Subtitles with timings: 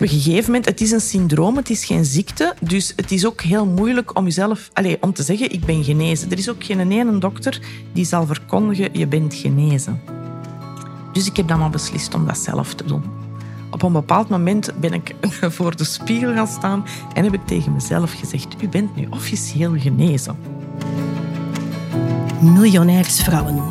[0.00, 2.54] op een gegeven moment, het is een syndroom, het is geen ziekte.
[2.60, 6.30] Dus het is ook heel moeilijk om jezelf, allez, om te zeggen, ik ben genezen.
[6.30, 7.60] Er is ook geen ene dokter
[7.92, 10.00] die zal verkondigen, je bent genezen.
[11.12, 13.02] Dus ik heb dan maar beslist om dat zelf te doen.
[13.70, 15.14] Op een bepaald moment ben ik
[15.56, 19.72] voor de spiegel gaan staan en heb ik tegen mezelf gezegd, u bent nu officieel
[19.78, 20.36] genezen.
[22.40, 23.62] Miljonairsvrouwen.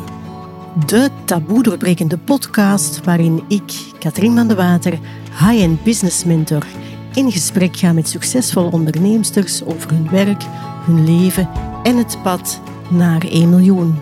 [0.86, 4.98] De taboe doorbrekende podcast waarin ik, Katrien van de Water,
[5.38, 6.66] high-end business mentor,
[7.14, 10.42] in gesprek ga met succesvolle onderneemsters over hun werk,
[10.84, 11.48] hun leven
[11.82, 13.98] en het pad naar 1 miljoen.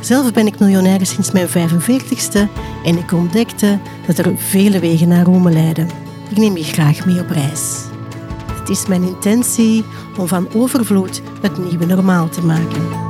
[0.00, 2.50] Zelf ben ik miljonair sinds mijn 45ste
[2.84, 5.88] en ik ontdekte dat er vele wegen naar Rome leiden.
[6.30, 7.84] Ik neem je graag mee op reis.
[8.52, 9.84] Het is mijn intentie
[10.18, 13.07] om van overvloed het nieuwe normaal te maken.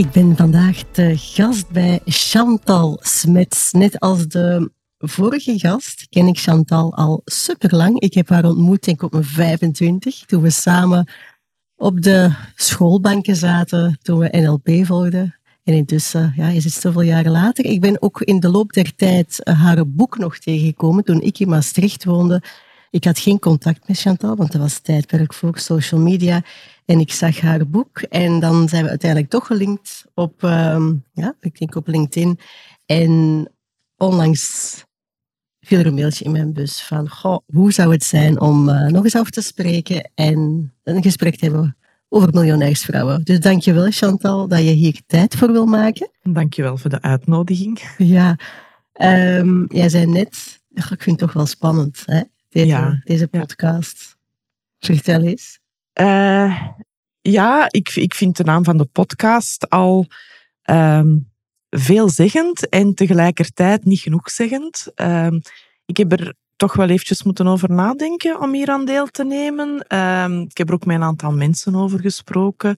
[0.00, 3.72] Ik ben vandaag de gast bij Chantal Smets.
[3.72, 8.00] Net als de vorige gast ken ik Chantal al super lang.
[8.00, 11.08] Ik heb haar ontmoet denk ik op mijn 25, toen we samen
[11.76, 15.36] op de schoolbanken zaten, toen we NLP volgden.
[15.64, 17.64] En intussen ja, is het zoveel jaren later.
[17.64, 21.48] Ik ben ook in de loop der tijd haar boek nog tegengekomen toen ik in
[21.48, 22.42] Maastricht woonde.
[22.90, 26.42] Ik had geen contact met Chantal, want dat was tijdperk voor social media.
[26.90, 31.34] En ik zag haar boek en dan zijn we uiteindelijk toch gelinkt op, uh, ja,
[31.40, 32.38] ik denk op LinkedIn.
[32.86, 33.48] En
[33.96, 34.74] onlangs
[35.60, 38.86] viel er een mailtje in mijn bus van, goh, hoe zou het zijn om uh,
[38.86, 41.76] nog eens af te spreken en een gesprek te hebben
[42.08, 43.24] over miljonairsvrouwen.
[43.24, 46.10] Dus dankjewel Chantal dat je hier tijd voor wil maken.
[46.22, 47.94] Dankjewel voor de uitnodiging.
[47.98, 48.38] Ja,
[49.00, 52.22] um, jij zei net, ik vind het toch wel spannend, hè?
[52.48, 53.00] Deze, ja.
[53.04, 54.16] deze podcast.
[54.78, 55.59] Vertel eens.
[56.00, 56.66] Uh,
[57.20, 60.06] ja, ik, ik vind de naam van de podcast al
[60.70, 61.32] um,
[61.70, 64.92] veelzeggend en tegelijkertijd niet genoegzeggend.
[64.94, 65.40] Um,
[65.86, 69.68] ik heb er toch wel eventjes moeten over nadenken om hier aan deel te nemen.
[69.96, 72.76] Um, ik heb er ook met een aantal mensen over gesproken.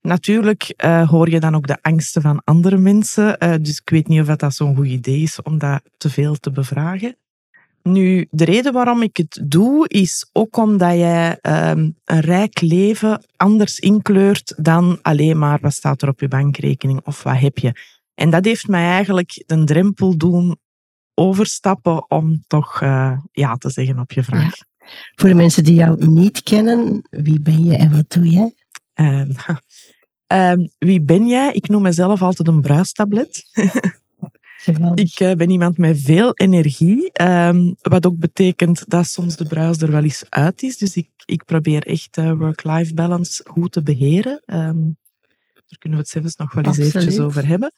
[0.00, 3.36] Natuurlijk uh, hoor je dan ook de angsten van andere mensen.
[3.38, 6.34] Uh, dus ik weet niet of dat zo'n goed idee is om dat te veel
[6.34, 7.16] te bevragen.
[7.82, 13.24] Nu, de reden waarom ik het doe, is ook omdat jij um, een rijk leven
[13.36, 17.72] anders inkleurt dan alleen maar wat staat er op je bankrekening of wat heb je.
[18.14, 20.56] En dat heeft mij eigenlijk de drempel doen
[21.14, 24.54] overstappen om toch uh, ja te zeggen op je vraag.
[25.14, 28.54] Voor de mensen die jou niet kennen, wie ben je en wat doe jij?
[28.94, 31.52] Uh, wie ben jij?
[31.52, 33.42] Ik noem mezelf altijd een bruistablet.
[34.94, 39.80] Ik uh, ben iemand met veel energie, um, wat ook betekent dat soms de bruis
[39.80, 40.78] er wel eens uit is.
[40.78, 44.42] Dus ik, ik probeer echt uh, work-life balance goed te beheren.
[44.46, 44.96] Um,
[45.66, 46.94] daar kunnen we het zelfs nog wel eens Absoluut.
[46.94, 47.72] eventjes over hebben.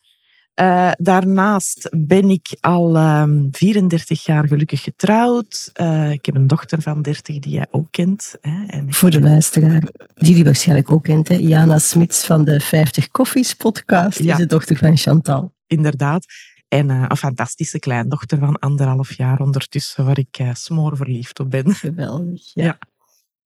[0.60, 5.70] Uh, daarnaast ben ik al um, 34 jaar gelukkig getrouwd.
[6.10, 8.34] ik heb een dochter van 30 die jij ook kent.
[8.40, 9.82] Hè, en Voor de luisteraar,
[10.14, 11.28] die die waarschijnlijk ook kent.
[11.28, 11.34] Hè?
[11.34, 14.32] Jana Smits van de 50 Koffies podcast ja.
[14.32, 15.52] is de dochter van Chantal.
[15.66, 16.26] Inderdaad.
[16.74, 21.74] En uh, een fantastische kleindochter van anderhalf jaar ondertussen, waar ik uh, smoorverliefd op ben.
[21.74, 22.64] Geweldig, ja.
[22.64, 22.78] ja.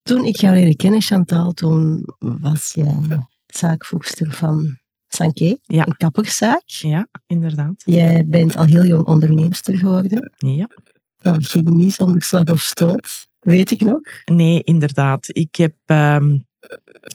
[0.02, 2.96] Toen ik jou leerde kennen, Chantal, toen was jij
[3.46, 4.78] zaakvoerster van
[5.08, 5.86] Sanké, ja.
[5.86, 6.62] een kapperszaak.
[6.64, 7.82] Ja, inderdaad.
[7.84, 10.32] Jij bent al heel jong onderneemster geworden.
[10.36, 10.68] Ja.
[11.16, 14.00] Dat ging niet zonder slag of stoot, weet ik nog.
[14.24, 15.28] Nee, inderdaad.
[15.28, 15.74] Ik heb...
[15.86, 16.46] Um,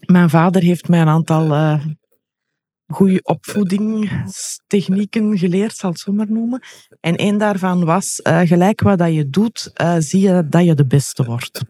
[0.06, 1.86] mijn vader heeft mij een aantal uh,
[2.94, 6.62] goede opvoedingstechnieken geleerd, zal het zo maar noemen.
[7.00, 10.74] En één daarvan was, uh, gelijk wat dat je doet, uh, zie je dat je
[10.74, 11.62] de beste wordt.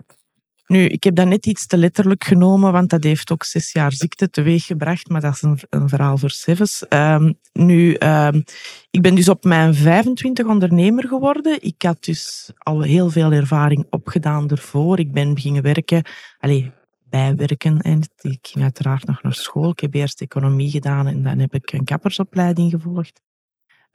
[0.67, 3.91] Nu, ik heb dat net iets te letterlijk genomen, want dat heeft ook zes jaar
[3.91, 6.85] ziekte teweeggebracht, maar dat is een, een verhaal voor Sevens.
[6.89, 8.43] Um, nu, um,
[8.91, 11.57] ik ben dus op mijn 25 ondernemer geworden.
[11.61, 14.99] Ik had dus al heel veel ervaring opgedaan ervoor.
[14.99, 16.03] Ik ben beginnen werken.
[16.39, 16.71] Allee,
[17.13, 17.79] bijwerken.
[17.79, 19.69] En ik ging uiteraard nog naar school.
[19.69, 23.21] Ik heb eerst economie gedaan en dan heb ik een kappersopleiding gevolgd.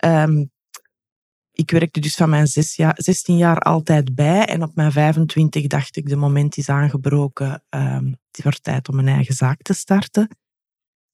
[0.04, 0.50] Um,
[1.52, 4.44] ik werkte dus van mijn zes jaar, 16 jaar altijd bij.
[4.44, 7.62] En op mijn 25 dacht ik, de moment is aangebroken.
[7.70, 10.36] Um, het wordt tijd om een eigen zaak te starten.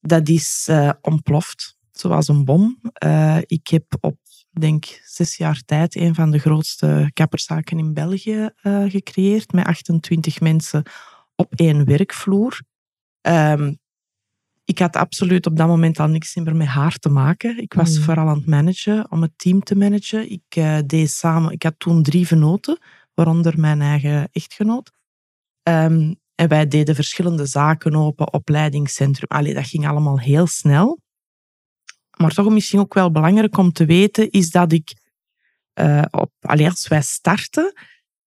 [0.01, 2.81] Dat is uh, ontploft, zoals een bom.
[3.05, 4.19] Uh, ik heb op,
[4.51, 9.53] denk zes jaar tijd een van de grootste kapperszaken in België uh, gecreëerd.
[9.53, 10.83] Met 28 mensen
[11.37, 12.61] op één werkvloer.
[13.21, 13.79] Um,
[14.65, 17.59] ik had absoluut op dat moment al niks meer met haar te maken.
[17.59, 18.05] Ik was mm.
[18.05, 20.31] vooral aan het managen, om het team te managen.
[20.31, 22.79] Ik uh, deed samen, ik had toen drie venoten,
[23.15, 24.93] waaronder mijn eigen echtgenoot.
[25.69, 29.29] Um, En wij deden verschillende zaken open, opleidingscentrum.
[29.29, 31.01] Allee, dat ging allemaal heel snel.
[32.17, 34.95] Maar toch misschien ook wel belangrijk om te weten, is dat ik,
[35.81, 37.73] uh, op, allee, als wij starten,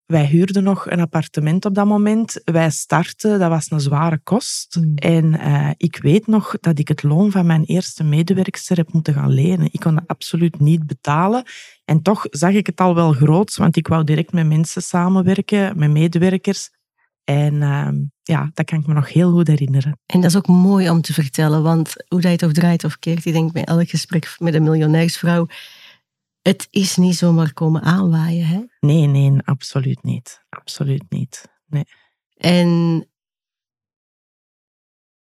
[0.08, 2.42] wij huurden nog een appartement op dat moment.
[2.44, 4.76] Wij startten, dat was een zware kost.
[4.76, 4.96] Mm.
[4.96, 9.14] En uh, ik weet nog dat ik het loon van mijn eerste medewerkster heb moeten
[9.14, 9.70] gaan lenen.
[9.72, 11.44] Ik kon dat absoluut niet betalen.
[11.86, 15.78] En toch zag ik het al wel groots, want ik wou direct met mensen samenwerken,
[15.78, 16.70] met medewerkers.
[17.24, 17.88] En uh,
[18.24, 20.00] ja, dat kan ik me nog heel goed herinneren.
[20.06, 22.84] En dat is ook mooi om te vertellen, want hoe dat je het of draait
[22.84, 25.48] of keert, ik denk bij elk gesprek met een miljonairsvrouw,
[26.48, 28.64] het is niet zomaar komen aanwaaien, hè?
[28.80, 30.46] Nee, nee, absoluut niet.
[30.50, 31.46] Absoluut niet.
[31.66, 31.84] Nee.
[32.38, 33.08] En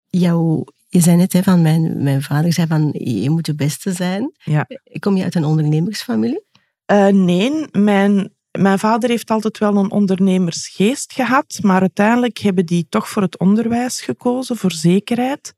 [0.08, 3.92] jouw, je zei net, hè, van mijn, mijn vader zei van, je moet de beste
[3.92, 4.32] zijn.
[4.44, 4.68] Ja.
[5.00, 6.46] Kom je uit een ondernemersfamilie?
[6.92, 12.88] Uh, nee, mijn, mijn vader heeft altijd wel een ondernemersgeest gehad, maar uiteindelijk hebben die
[12.90, 15.56] toch voor het onderwijs gekozen, voor zekerheid.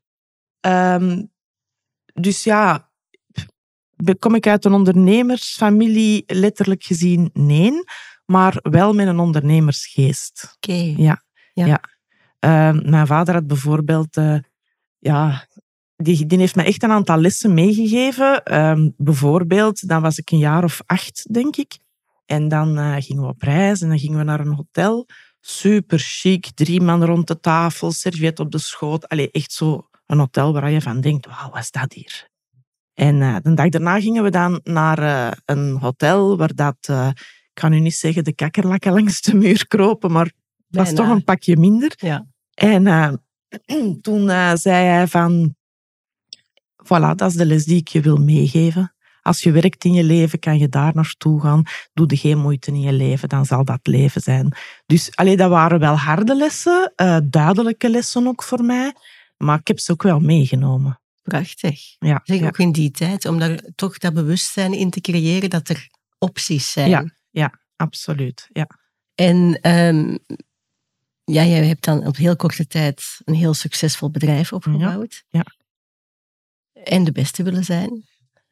[0.66, 1.32] Um,
[2.14, 2.92] dus ja,
[4.20, 7.72] Kom ik uit een ondernemersfamilie, letterlijk gezien nee,
[8.26, 10.54] maar wel met een ondernemersgeest.
[10.56, 10.94] Oké.
[10.98, 11.24] Ja.
[11.54, 11.66] ja.
[11.66, 11.82] ja.
[12.46, 14.38] Uh, mijn vader had bijvoorbeeld, uh,
[15.00, 15.48] ja,
[15.96, 18.42] die, die heeft me echt een aantal lessen meegegeven.
[18.52, 21.78] Uh, bijvoorbeeld, dan was ik een jaar of acht, denk ik.
[22.26, 25.08] En dan uh, gingen we op reis en dan gingen we naar een hotel.
[25.42, 29.08] Super chic, drie man rond de tafel, serviet op de schoot.
[29.08, 32.32] Allee, echt zo een hotel waar je van denkt, wauw, wat is dat hier?
[32.94, 37.08] En uh, de dag daarna gingen we dan naar uh, een hotel waar dat, uh,
[37.14, 40.36] ik kan u niet zeggen de kakkerlakken langs de muur kropen, maar het
[40.68, 41.94] was toch een pakje minder.
[41.96, 42.26] Ja.
[42.54, 42.84] En
[44.02, 45.56] toen zei hij van,
[46.84, 48.94] voilà, dat is de les die ik je wil meegeven.
[49.22, 51.64] Als je werkt in je leven, kan je daar naartoe gaan.
[51.94, 54.56] Doe er geen moeite in je leven, dan zal dat leven zijn.
[54.86, 56.94] Dus allee, dat waren wel harde lessen,
[57.24, 58.94] duidelijke lessen ook voor mij.
[59.38, 61.03] Maar ik heb ze ook wel meegenomen.
[61.24, 61.96] Prachtig.
[62.00, 62.46] Ja, zeg ja.
[62.46, 66.72] ook in die tijd, om daar toch dat bewustzijn in te creëren dat er opties
[66.72, 66.90] zijn.
[66.90, 68.50] Ja, ja absoluut.
[68.52, 68.68] Ja.
[69.16, 70.20] En um,
[71.24, 75.24] ja, jij hebt dan op heel korte tijd een heel succesvol bedrijf opgebouwd.
[75.30, 75.46] Ja.
[76.74, 76.82] ja.
[76.84, 78.04] En de beste willen zijn.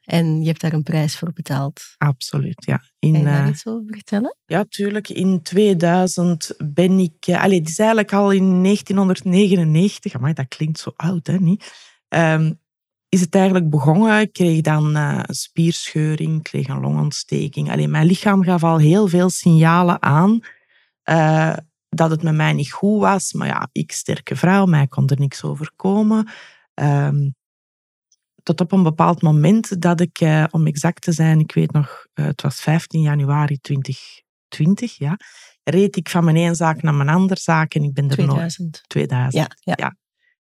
[0.01, 1.81] En je hebt daar een prijs voor betaald.
[1.97, 2.83] Absoluut, ja.
[2.99, 4.37] In, kan je daar uh, iets over vertellen?
[4.45, 5.09] Ja, tuurlijk.
[5.09, 7.27] In 2000 ben ik...
[7.27, 10.19] Uh, allee, het is eigenlijk al in 1999.
[10.19, 11.39] Maar dat klinkt zo oud, hè?
[11.39, 11.90] Niet?
[12.15, 12.59] Um,
[13.09, 14.19] is het eigenlijk begonnen.
[14.19, 17.71] Ik kreeg dan uh, een spierscheuring, ik kreeg een longontsteking.
[17.71, 20.39] Alleen mijn lichaam gaf al heel veel signalen aan
[21.05, 21.53] uh,
[21.89, 23.33] dat het met mij niet goed was.
[23.33, 26.29] Maar ja, ik, sterke vrouw, mij kon er niks overkomen.
[26.73, 27.35] Um,
[28.43, 32.07] tot op een bepaald moment dat ik, uh, om exact te zijn, ik weet nog,
[32.13, 35.17] het was 15 januari 2020, ja,
[35.63, 38.59] reed ik van mijn ene zaak naar mijn andere zaak en ik ben er 2000.
[38.59, 38.83] nooit...
[38.87, 39.55] 2000.
[39.63, 39.95] Ja, ja.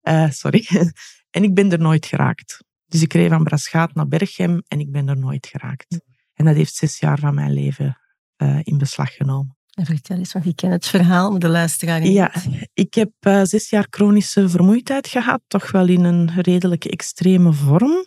[0.03, 0.31] ja.
[0.31, 0.67] sorry.
[1.32, 2.64] En ik ben er nooit geraakt.
[2.87, 6.00] Dus ik reed van Braschaat naar Berchem en ik ben er nooit geraakt.
[6.34, 7.99] En dat heeft zes jaar van mijn leven
[8.37, 9.56] uh, in beslag genomen.
[9.73, 12.12] En vertel eens, want ik ken het verhaal, maar de luisteraar niet.
[12.12, 12.32] Ja,
[12.75, 18.06] ik heb uh, zes jaar chronische vermoeidheid gehad, toch wel in een redelijk extreme vorm.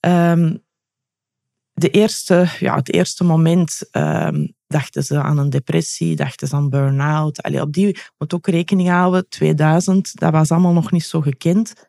[0.00, 0.64] Um,
[1.72, 6.70] de eerste, ja, het eerste moment um, dachten ze aan een depressie, dachten ze aan
[6.70, 7.42] burn-out.
[7.42, 11.85] Allee, op die moet ook rekening houden, 2000, dat was allemaal nog niet zo gekend.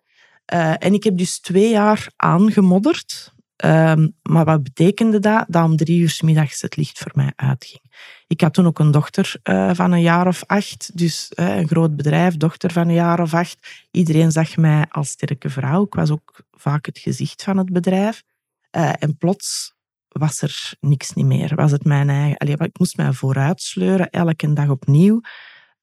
[0.53, 3.35] Uh, en ik heb dus twee jaar aangemodderd.
[3.65, 5.45] Um, maar wat betekende dat?
[5.47, 7.81] Dat om drie uur s middags het licht voor mij uitging.
[8.27, 10.97] Ik had toen ook een dochter uh, van een jaar of acht.
[10.97, 13.87] Dus uh, een groot bedrijf, dochter van een jaar of acht.
[13.91, 15.83] Iedereen zag mij als sterke vrouw.
[15.83, 18.23] Ik was ook vaak het gezicht van het bedrijf.
[18.71, 19.75] en plots
[20.07, 21.55] was er niks niet meer.
[21.55, 22.37] Was het mijn eigen...
[22.37, 25.21] Allee, ik moest mij vooruit sleuren, elke dag opnieuw.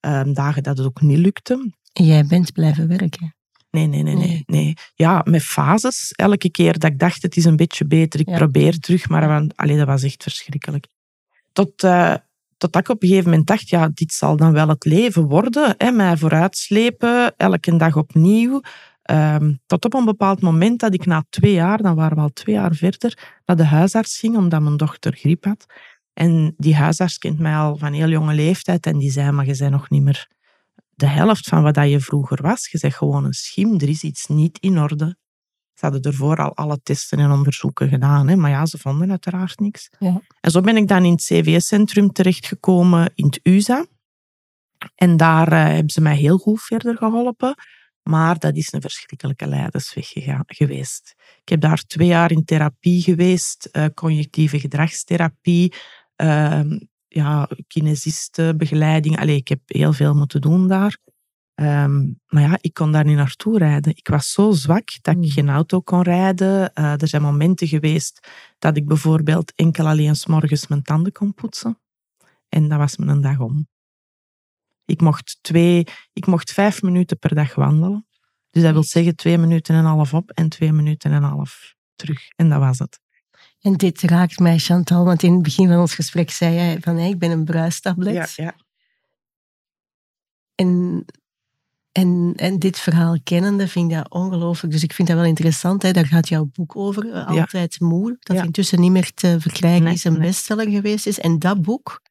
[0.01, 1.73] Um, dagen dat het ook niet lukte.
[1.93, 3.35] Jij bent blijven werken?
[3.75, 4.75] Nee, nee, nee, nee, nee.
[4.95, 6.13] Ja, met fases.
[6.13, 8.37] Elke keer dat ik dacht, het is een beetje beter, ik ja.
[8.37, 9.09] probeer terug.
[9.09, 10.87] Maar allee, dat was echt verschrikkelijk.
[11.53, 12.15] Tot, uh,
[12.57, 15.75] tot ik op een gegeven moment dacht, ja, dit zal dan wel het leven worden.
[15.79, 18.61] Hè, mij vooruitslepen, elke dag opnieuw.
[19.11, 22.33] Um, tot op een bepaald moment dat ik na twee jaar, dan waren we al
[22.33, 25.67] twee jaar verder, naar de huisarts ging, omdat mijn dochter griep had.
[26.13, 29.57] En die huisarts kent mij al van heel jonge leeftijd en die zei, maar je
[29.57, 30.29] bent nog niet meer
[30.95, 32.71] de helft van wat je vroeger was.
[32.71, 35.17] Je zegt gewoon een schim, er is iets niet in orde.
[35.75, 39.59] Ze hadden ervoor al alle testen en onderzoeken gedaan, hè, maar ja, ze vonden uiteraard
[39.59, 39.91] niks.
[39.99, 40.21] Ja.
[40.41, 43.87] En zo ben ik dan in het CVS-centrum terechtgekomen in het USA.
[44.95, 47.55] En daar uh, hebben ze mij heel goed verder geholpen.
[48.03, 50.13] Maar dat is een verschrikkelijke leidersweg
[50.47, 51.15] geweest.
[51.41, 55.73] Ik heb daar twee jaar in therapie geweest, uh, cognitieve gedragstherapie,
[56.17, 56.61] uh,
[57.15, 59.19] ja, kinesisten, begeleiding.
[59.21, 60.99] Allee, ik heb heel veel moeten doen daar.
[61.55, 63.97] Ehm, maar ja, ik kon daar niet naartoe rijden.
[63.97, 65.29] Ik was zo zwak dat ik Mm.
[65.29, 66.75] geen auto kon rijden.
[66.75, 68.29] Eh, er zijn momenten geweest
[68.59, 71.79] dat ik bijvoorbeeld enkel alleen 's morgens mijn tanden kon poetsen.
[72.49, 73.69] En dat was mijn dag om.
[74.85, 78.07] Ik mocht, twee, ik mocht vijf minuten per dag wandelen.
[78.51, 81.29] Dus dat wil zeggen twee minuten en een half op en twee minuten en een
[81.31, 82.29] half terug.
[82.37, 83.04] En dat was het.
[83.65, 86.99] En dit raakt mij, Chantal, want in het begin van ons gesprek zei jij van
[86.99, 88.33] ik ben een bruistablet.
[88.37, 88.55] ja.
[90.55, 91.05] En,
[91.93, 94.73] en, en dit verhaal kennende vind ik dat ongelooflijk.
[94.73, 95.83] Dus ik vind dat wel interessant.
[95.83, 95.93] Hè.
[95.93, 97.41] Daar gaat jouw boek over, eh, Ja.
[97.41, 98.17] Altijd Moe.
[98.21, 98.43] Dat Ja.
[98.43, 100.21] intussen niet meer te verkrijgen Nee, is, een nee.
[100.21, 101.21] bestseller geweest is.
[101.21, 102.03] En dat boek,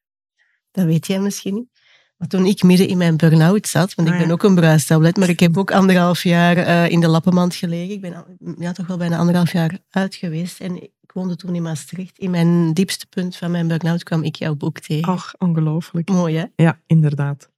[0.70, 1.68] dat weet jij misschien niet.
[2.16, 4.26] Maar toen ik midden in mijn burn-out zat, want ik Ah, ja.
[4.26, 7.94] ben ook een bruistablet, maar ik heb ook anderhalf jaar eh, in de lappenmand gelegen.
[7.94, 10.60] Ik ben ja, toch wel bijna anderhalf jaar uit geweest.
[10.60, 12.18] En ik woonde toen in Maastricht.
[12.18, 15.12] In mijn diepste punt van mijn burn-out kwam ik jouw boek tegen.
[15.12, 16.08] Ach, ongelooflijk.
[16.08, 16.44] Mooi, hè?
[16.56, 17.50] Ja, inderdaad.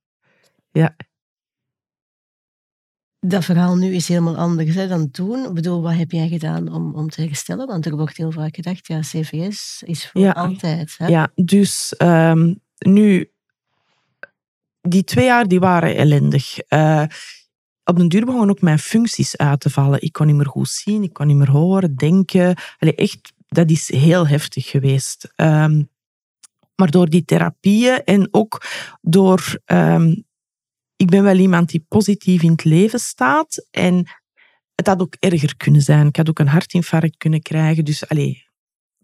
[0.71, 0.97] Ja,
[3.29, 5.45] dat verhaal nu is helemaal anders hè, dan toen.
[5.45, 7.67] Ik bedoel, wat heb jij gedaan om, om te herstellen?
[7.67, 10.31] Want er wordt heel vaak gedacht, ja, CVS is voor Ja.
[10.31, 10.95] altijd.
[10.99, 11.07] Hè?
[11.07, 13.31] ja dus ehm, nu,
[14.81, 16.59] die twee jaar die waren ellendig.
[16.59, 17.05] Eh,
[17.85, 20.03] op den duur begonnen ook mijn functies uit te vallen.
[20.03, 22.55] Ik kon niet meer goed zien, ik kon niet meer horen, denken.
[22.79, 25.33] Allee, echt, dat is heel heftig geweest.
[25.35, 25.83] Ehm,
[26.75, 28.67] maar door die therapieën en ook
[29.00, 29.61] door...
[29.65, 30.15] ehm,
[30.97, 33.67] ik ben wel iemand die positief in het leven staat.
[33.71, 34.09] En
[34.75, 36.07] het had ook erger kunnen zijn.
[36.07, 37.85] Ik had ook een hartinfarct kunnen krijgen.
[37.85, 38.45] Dus allee,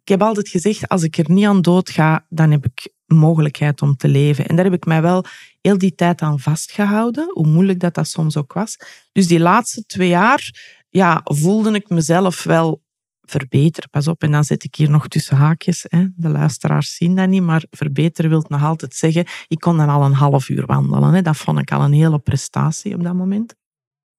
[0.02, 3.82] ik heb altijd gezegd, als ik er niet aan dood ga, dan heb ik mogelijkheid
[3.82, 4.46] om te leven.
[4.46, 5.24] En daar heb ik mij wel
[5.60, 8.76] heel die tijd aan vastgehouden, hoe moeilijk dat, dat soms ook was.
[9.12, 10.50] Dus die laatste twee jaar
[10.88, 12.82] ja, voelde ik mezelf wel
[13.22, 13.90] verbeteren.
[13.90, 15.84] Pas op, en dan zet ik hier nog tussen haakjes.
[15.88, 16.06] Hè.
[16.16, 20.04] De luisteraars zien dat niet, maar verbeteren wil nog altijd zeggen, ik kon dan al
[20.04, 21.12] een half uur wandelen.
[21.12, 21.22] Hè.
[21.22, 23.54] Dat vond ik al een hele prestatie op dat moment.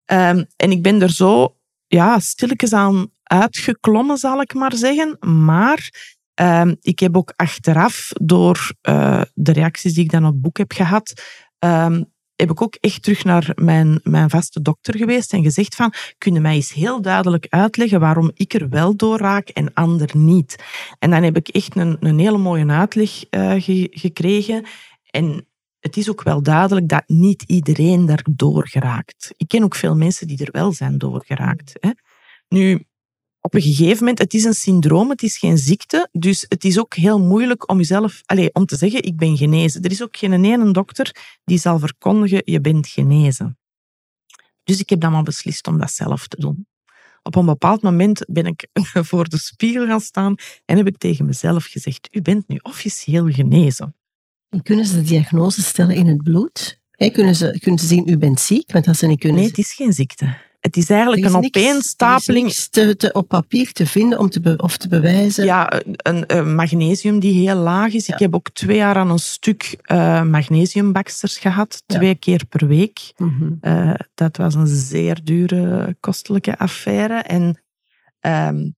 [0.05, 1.55] Ehm, en ik ben er zo
[1.87, 5.17] ja, stilletjes aan uitgeklommen, zal ik maar zeggen.
[5.43, 10.41] Maar ehm, ik heb ook achteraf, door eh, de reacties die ik dan op het
[10.41, 11.13] boek heb gehad,
[11.59, 12.03] ehm,
[12.35, 16.33] heb ik ook echt terug naar mijn, mijn vaste dokter geweest en gezegd van, kun
[16.33, 20.63] je mij eens heel duidelijk uitleggen waarom ik er wel door raak en ander niet?
[20.99, 24.65] En dan heb ik echt een, een hele mooie uitleg eh, ge- gekregen.
[25.09, 25.47] En
[25.79, 29.33] het is ook wel duidelijk dat niet iedereen daar door geraakt.
[29.37, 31.73] Ik ken ook veel mensen die er wel zijn doorgeraakt.
[31.79, 31.89] Hè.
[32.47, 32.85] Nu,
[33.45, 36.79] op een gegeven moment, het is een syndroom, het is geen ziekte, dus het is
[36.79, 39.81] ook heel moeilijk om jezelf, allez, om te zeggen, ik ben genezen.
[39.81, 43.57] Er is ook geen ene dokter die zal verkondigen, je bent genezen.
[44.63, 46.67] Dus ik heb dan maar beslist om dat zelf te doen.
[47.23, 48.67] Op een bepaald moment ben ik
[49.09, 50.35] voor de spiegel gaan staan
[50.65, 53.95] en heb ik tegen mezelf gezegd, u bent nu officieel genezen.
[54.49, 56.81] En Kunnen ze de diagnose stellen in het bloed?
[56.97, 58.71] Kunnen, ze, kunnen ze zien, u bent ziek?
[58.71, 59.39] Want als ze niet kunnen...
[59.39, 60.37] Nee, het is geen ziekte.
[60.63, 64.19] Het is eigenlijk is een niks- opeenstapeling is niks te, te, op papier te vinden
[64.19, 65.45] om te be- of te bewijzen.
[65.45, 68.05] Ja, een, een magnesium die heel laag is.
[68.05, 68.13] Ja.
[68.13, 71.97] Ik heb ook twee jaar aan een stuk eh magnesiumbaksters gehad, Ja.
[71.97, 73.13] twee keer per week.
[73.17, 73.51] Mhm.
[73.61, 77.13] Eh, dat was een zeer dure, kostelijke affaire.
[77.21, 77.63] En
[78.19, 78.69] ehm,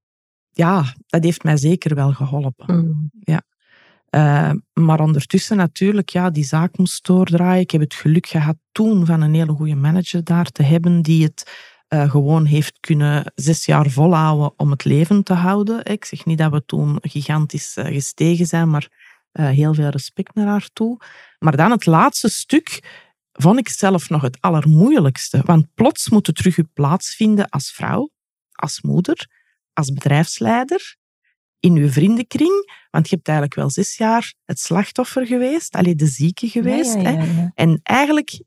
[0.52, 2.76] ja, dat heeft mij zeker wel geholpen.
[2.76, 3.38] Mhm.
[4.10, 7.62] Eh, maar ondertussen natuurlijk, ja, die zaak moest doordraaien.
[7.62, 11.24] Ik heb het geluk gehad toen van een hele goede manager daar te hebben die
[11.24, 11.52] het
[11.88, 15.86] eh, gewoon heeft kunnen zes jaar volhouden om het leven te houden.
[15.86, 18.88] Ik zeg niet dat we toen gigantisch eh, gestegen zijn, maar
[19.32, 21.00] eh, heel veel respect naar haar toe.
[21.40, 22.80] Maar dan het laatste stuk
[23.32, 25.42] vond ik zelf nog het allermoeilijkste.
[25.46, 28.10] Want plots moet je terug je plaats vinden als vrouw,
[28.52, 29.28] als moeder,
[29.74, 30.96] als bedrijfsleider,
[31.60, 32.88] in je vriendenkring.
[32.92, 36.94] Want je hebt eigenlijk wel zes jaar het slachtoffer geweest, alleen de zieke geweest.
[36.94, 37.48] Ja, ja, ja, Hè?
[37.54, 38.42] En eigenlijk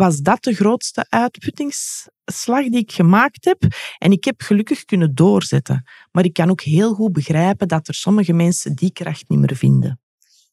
[0.00, 3.62] was dat de grootste uitputtingsslag die ik gemaakt heb.
[3.98, 5.84] En ik heb gelukkig kunnen doorzetten.
[6.12, 9.56] Maar ik kan ook heel goed begrijpen dat er sommige mensen die kracht niet meer
[9.56, 10.00] vinden.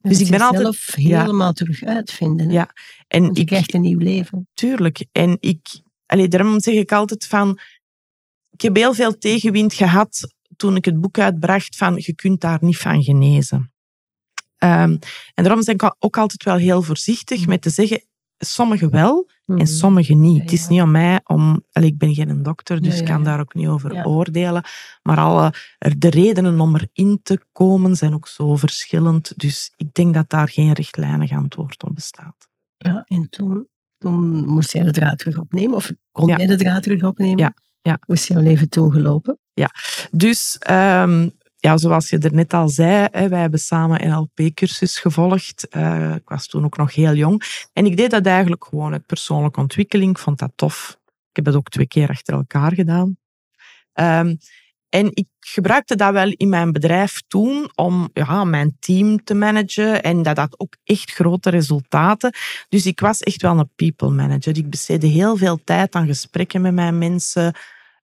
[0.02, 1.22] Dus ik ben altijd- zelf ja.
[1.22, 2.48] helemaal terug uitvinden.
[2.48, 2.54] hè.
[2.54, 2.74] Ja,
[3.08, 4.48] En Want je ik, krijgt een nieuw leven.
[4.54, 5.06] Tuurlijk.
[5.12, 7.60] En ik, allee, daarom zeg ik altijd van,
[8.50, 12.58] ik heb heel veel tegenwind gehad toen ik het boek uitbracht van, je kunt daar
[12.62, 13.72] niet van genezen.
[14.58, 14.98] Ehm,
[15.34, 18.04] en daarom ben ik ook altijd wel heel voorzichtig met te zeggen,
[18.38, 19.60] sommigen wel Mhm.
[19.60, 20.36] en sommigen niet.
[20.36, 20.70] Ja, Het is ja.
[20.70, 23.30] niet aan mij om, allee, ik ben geen dokter, dus Ja, ik ja, kan ja.
[23.30, 24.04] daar ook niet over Ja.
[24.04, 24.64] oordelen.
[25.04, 25.54] Maar alle,
[25.98, 29.34] de redenen om erin te komen zijn ook zo verschillend.
[29.40, 32.48] Dus ik denk dat daar geen rechtlijnig antwoord op bestaat.
[32.78, 35.76] Ja, en toen, toen moest jij de draad terug opnemen.
[35.76, 36.38] Of kon Ja.
[36.38, 37.38] jij de draad terug opnemen?
[37.38, 37.98] Ja, ja.
[38.06, 39.40] Hoe is jouw leven toen gelopen?
[40.12, 45.68] Dus ehm, ja, zoals je er net al zei, hè, wij hebben samen NLP-cursus gevolgd.
[45.76, 47.44] Uh, ik was toen ook nog heel jong.
[47.74, 50.12] En ik deed dat eigenlijk gewoon uit persoonlijke ontwikkeling.
[50.12, 50.98] Ik vond dat tof.
[51.06, 53.18] Ik heb het ook twee keer achter elkaar gedaan.
[53.94, 54.38] Um,
[54.90, 60.04] en ik gebruikte dat wel in mijn bedrijf toen om ja, mijn team te managen.
[60.04, 62.34] En dat had ook echt grote resultaten.
[62.70, 64.58] Dus ik was echt wel een people manager.
[64.58, 67.56] Ik besteedde heel veel tijd aan gesprekken met mijn mensen.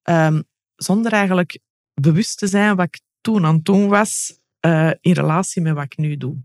[0.02, 0.44] Um,
[0.76, 1.58] zonder eigenlijk
[1.94, 6.16] bewust te zijn wat ik toen aan was uh, in relatie met wat ik nu
[6.16, 6.36] doe.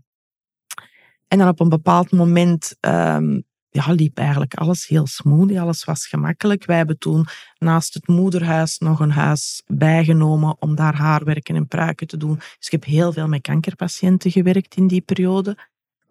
[1.28, 5.56] En dan op een bepaald moment um, ja, liep eigenlijk alles heel smooth.
[5.56, 6.64] Alles was gemakkelijk.
[6.64, 7.26] Wij hebben toen
[7.58, 12.34] naast het moederhuis nog een huis bijgenomen om daar haarwerken en pruiken te doen.
[12.34, 15.56] Dus ik heb heel veel met kankerpatiënten gewerkt in die periode.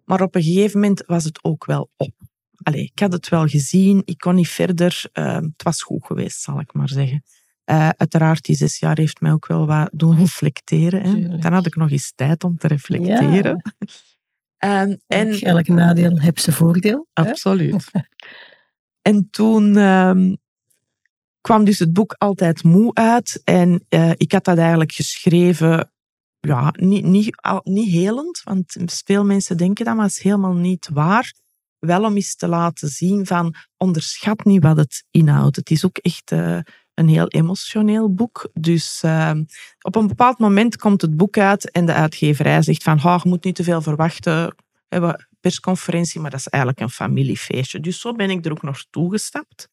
[0.04, 2.14] Maar op een gegeven moment was het ook wel op.
[2.62, 5.04] Allee, ik had het wel gezien, ik kon niet verder.
[5.12, 7.22] Uh, het was goed geweest, zal ik maar zeggen.
[7.70, 11.02] Uh, uiteraard, die zes jaar heeft mij ook wel wat doen reflecteren.
[11.02, 11.38] Hè.
[11.38, 13.62] Dan had ik nog eens tijd om te reflecteren.
[14.58, 14.82] Ja.
[14.82, 17.06] Um, en, elk nadeel heeft zijn voordeel.
[17.12, 17.90] Absoluut.
[19.10, 20.36] en toen um,
[21.40, 23.40] kwam dus het boek Altijd Moe uit.
[23.44, 25.92] En uh, ik had dat eigenlijk geschreven,
[26.40, 30.88] ja, niet, niet, al, niet helend, want veel mensen denken dat, maar is helemaal niet
[30.92, 31.34] waar.
[31.78, 35.56] Wel om eens te laten zien van, onderschat niet wat het inhoudt.
[35.56, 36.30] Het is ook echt...
[36.32, 36.58] Uh,
[37.00, 38.50] een heel emotioneel boek.
[38.52, 39.32] Dus uh,
[39.80, 43.28] op een bepaald moment komt het boek uit en de uitgeverij zegt van oh, je
[43.28, 44.46] moet niet te veel verwachten.
[44.46, 44.54] We
[44.88, 47.80] hebben persconferentie, maar dat is eigenlijk een familiefeestje.
[47.80, 49.68] Dus zo ben ik er ook nog toegestapt.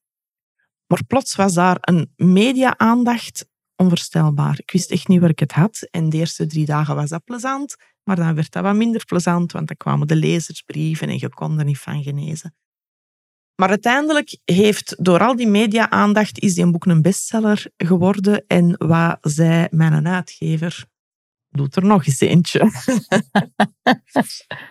[0.88, 4.60] Maar plots was daar een media-aandacht onvoorstelbaar.
[4.60, 5.88] Ik wist echt niet waar ik het had.
[5.92, 9.52] En de eerste drie dagen was dat plezant, maar dan werd dat wat minder plezant,
[9.52, 12.56] want dan kwamen de lezersbrieven en je kon er niet van genezen.
[13.58, 18.44] Maar uiteindelijk heeft door al die media-aandacht is die een boek een bestseller geworden.
[18.48, 20.86] En wat zei mijn uitgever?
[21.50, 22.60] Doet er nog eens eentje.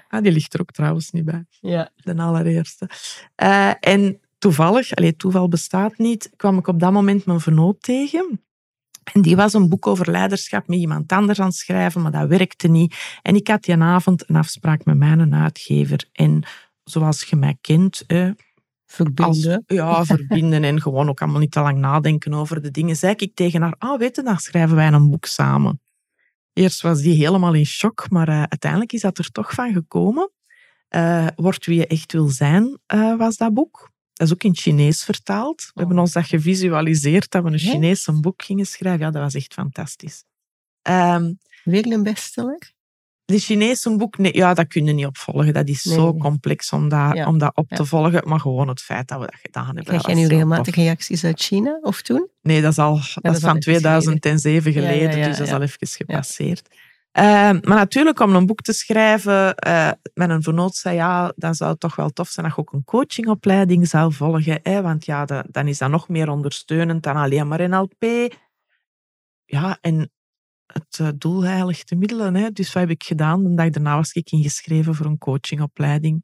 [0.08, 1.46] ah, die ligt er ook trouwens niet bij.
[1.60, 1.90] Ja.
[1.94, 2.88] De allereerste.
[3.42, 8.40] Uh, en toevallig, alleen toeval bestaat niet, kwam ik op dat moment mijn vernoot tegen.
[9.12, 12.28] En die was een boek over leiderschap met iemand anders aan het schrijven, maar dat
[12.28, 13.18] werkte niet.
[13.22, 16.08] En ik had die avond een afspraak met mijn uitgever.
[16.12, 16.42] En
[16.84, 18.04] zoals je mij kent,
[18.86, 19.64] Verbinden.
[19.66, 22.96] ja, verbinden en gewoon ook allemaal niet te lang nadenken over de dingen.
[22.96, 25.80] Zei ik tegen haar, ah, weet je, dan schrijven wij een boek samen.
[26.52, 30.30] Eerst was die helemaal in shock, maar uh, uiteindelijk is dat er toch van gekomen.
[30.90, 33.90] Uh, Word wie je echt wil zijn, uh, was dat boek.
[34.12, 35.70] Dat is ook in Chinees vertaald.
[35.74, 39.00] We hebben ons dat gevisualiseerd, dat we een Chinees een boek gingen schrijven.
[39.00, 40.24] Ja, dat was echt fantastisch.
[40.82, 42.74] Um, Weer een bestseller?
[43.26, 45.52] De Chinese boek, nee, ja, dat kun je niet opvolgen.
[45.52, 48.28] Dat is zo complex om dat, om dat op te volgen.
[48.28, 49.84] Maar gewoon het feit dat we dat gedaan hebben.
[49.84, 52.28] Krijg jij nu regelmatig reacties uit China of toen?
[52.42, 56.68] Nee, dat is, al, dat, is van 2007 geleden, dus dat is al even gepasseerd.
[57.18, 61.54] Uh, maar natuurlijk, om een boek te schrijven, uh, met een vernoot zei, ja, dan
[61.54, 64.60] zou het toch wel tof zijn dat je ook een coachingopleiding zou volgen.
[64.62, 68.34] Hè, want ja, de, dan is dat nog meer ondersteunend dan alleen maar NLP.
[69.44, 70.10] Ja, en
[70.66, 72.34] het eh, doel heiligt de middelen.
[72.34, 72.50] Hè.
[72.50, 73.42] Dus wat heb ik gedaan?
[73.42, 76.22] De dag daarna was ik ingeschreven voor een coachingopleiding.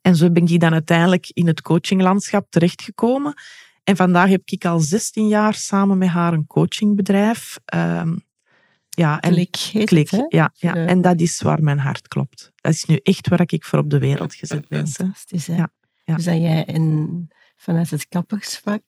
[0.00, 3.34] En zo ben ik dan uiteindelijk in het coachinglandschap terechtgekomen.
[3.84, 7.58] En vandaag heb ik al 16 jaar samen met haar een coachingbedrijf.
[7.74, 8.22] Um,
[8.88, 10.74] ja, en klik, klik ja, ja.
[10.74, 12.52] En dat is waar mijn hart klopt.
[12.54, 14.88] Dat is nu echt waar ik voor op de wereld gezet ben.
[14.88, 15.56] Fantastisch, hè?
[15.56, 15.72] Ja,
[16.04, 16.14] ja.
[16.14, 18.82] Dus dat jij in, vanuit het kappersvak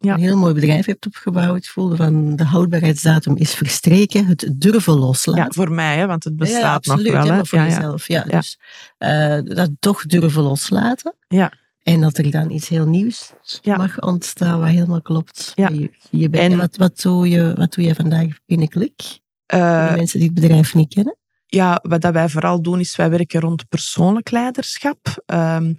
[0.00, 0.14] ja.
[0.14, 5.42] een heel mooi bedrijf hebt opgebouwd, voelde van de houdbaarheidsdatum is verstreken, het durven loslaten.
[5.42, 7.26] Ja, voor mij, hè, want het bestaat nog wel.
[7.26, 7.44] Hè?
[7.44, 8.22] voor jezelf, ja.
[8.22, 8.58] Dus
[8.98, 11.14] uh, dat toch durven loslaten.
[11.28, 11.52] Ja.
[11.82, 13.32] En dat er dan iets heel nieuws
[13.64, 15.52] mag ontstaan, wat helemaal klopt.
[15.54, 15.68] Ja.
[15.68, 19.18] Je, je en wat, wat, doe je, wat doe je vandaag binnen Klik?
[19.54, 21.16] Uh, mensen die het bedrijf niet kennen?
[21.46, 25.24] Ja, wat dat wij vooral doen, is wij werken rond persoonlijk leiderschap.
[25.26, 25.76] Um,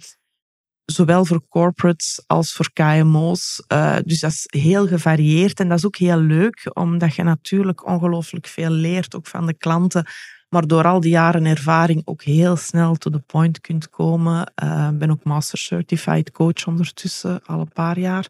[0.90, 3.62] zowel voor corporates als voor KMO's.
[3.68, 7.22] Uh, eh, dus dat is heel gevarieerd en dat is ook heel leuk, omdat je
[7.22, 10.06] natuurlijk ongelooflijk veel leert, ook van de klanten,
[10.48, 14.52] maar door al die jaren ervaring ook heel snel to the point kunt komen.
[14.54, 18.28] Ik uh, ben ook Master Certified Coach ondertussen, al een paar jaar.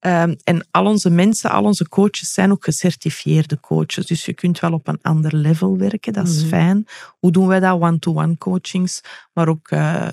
[0.00, 4.06] Um, en al onze mensen, al onze coaches zijn ook gecertificeerde coaches.
[4.06, 6.48] Dus je kunt wel op een ander level werken, dat is mm.
[6.48, 6.86] fijn.
[7.18, 7.80] Hoe doen wij dat?
[7.80, 9.00] One-to-one coachings,
[9.32, 10.08] maar ook uh,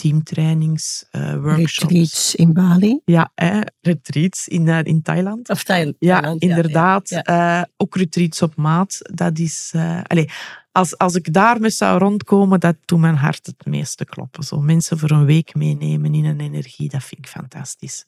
[0.00, 1.78] teamtrainings, uh, workshops.
[1.78, 3.00] Retreats in Bali.
[3.04, 5.48] Ja, eh, retreats in, uh, in Thailand.
[5.48, 5.96] Of Thailand.
[5.98, 7.08] Ja, inderdaad.
[7.08, 7.68] Ja, ja.
[7.76, 8.98] ook retreats op maat.
[9.12, 9.72] Dat is...
[10.02, 10.32] allez,
[10.72, 14.42] als, als ik daarmee zou rondkomen, dat doet mijn hart het meeste kloppen.
[14.42, 18.06] Zo mensen voor een week meenemen in een energie, dat vind ik fantastisch.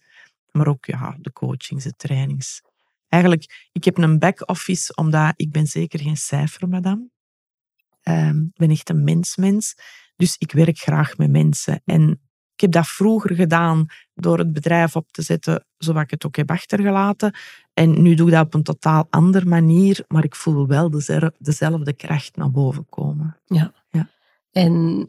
[0.51, 2.63] Maar ook ja, de coachings, de trainings.
[3.09, 7.11] eigenlijk, ik heb een back-office, omdat ik ben zeker geen cijfermadam.
[8.03, 9.75] Ehm, ik ben echt een mensmens.
[10.23, 11.83] Dus ik werk graag met mensen.
[11.85, 12.11] En
[12.55, 16.37] ik heb dat vroeger gedaan door het bedrijf op te zetten, zoals ik het ook
[16.37, 17.35] heb achtergelaten.
[17.75, 20.91] En nu doe ik dat op een totaal andere manier, maar ik voel wel
[21.39, 23.41] dezelfde kracht naar boven komen.
[23.45, 23.73] Ja.
[23.91, 24.11] ja.
[24.51, 25.09] En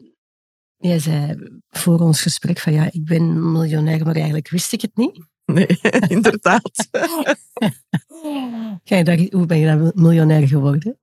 [0.76, 4.96] jij zei voor ons gesprek van ja, ik ben miljonair, maar eigenlijk wist ik het
[4.96, 5.26] niet.
[5.44, 5.78] Nee,
[6.16, 6.88] inderdaad.
[9.30, 10.98] hoe ben je dan miljonair geworden?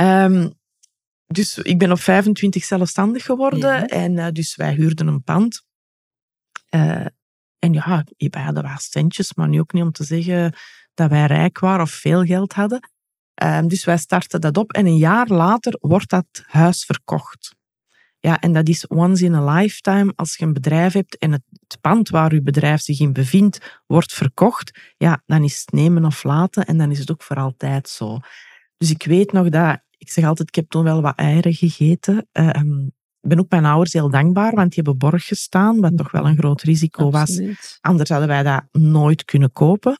[0.00, 0.52] Um,
[1.26, 5.62] dus ik ben op 25 zelfstandig geworden en uh, dus wij huurden een pand.
[6.74, 7.06] Uh,
[7.58, 10.54] en ja, wij hadden wel centjes, maar nu ook niet om te zeggen
[10.94, 12.88] dat wij rijk waren of veel geld hadden.
[13.42, 17.54] Uh, dus wij starten dat op en een jaar later wordt dat huis verkocht.
[18.18, 20.12] Ja, en dat is once in a lifetime.
[20.16, 21.42] Als je een bedrijf hebt en het
[21.80, 26.22] pand waar je bedrijf zich in bevindt wordt verkocht, ja, dan is het nemen of
[26.22, 28.18] laten en dan is het ook voor altijd zo.
[28.76, 32.26] Dus ik weet nog dat, ik zeg altijd, ik heb toen wel wat eieren gegeten.
[32.32, 32.86] Ehm,
[33.20, 36.26] ik ben ook mijn ouders heel dankbaar, want die hebben borg gestaan, wat toch wel
[36.26, 37.40] een groot risico was.
[37.80, 39.98] Anders hadden wij dat nooit kunnen kopen.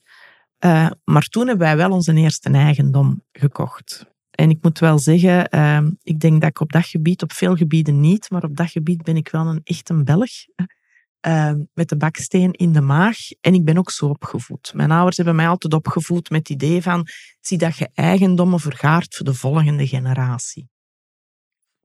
[0.65, 4.07] Uh, maar toen hebben wij wel onze eerste eigendom gekocht.
[4.31, 7.57] En ik moet wel zeggen, uh, ik denk dat ik op dat gebied, op veel
[7.57, 10.31] gebieden niet, maar op dat gebied ben ik wel een echte Belg.
[11.27, 13.17] Uh, met de baksteen in de maag.
[13.41, 14.73] En ik ben ook zo opgevoed.
[14.75, 17.07] Mijn ouders hebben mij altijd opgevoed met het idee van,
[17.41, 20.69] zie dat je eigendommen vergaart voor de volgende generatie.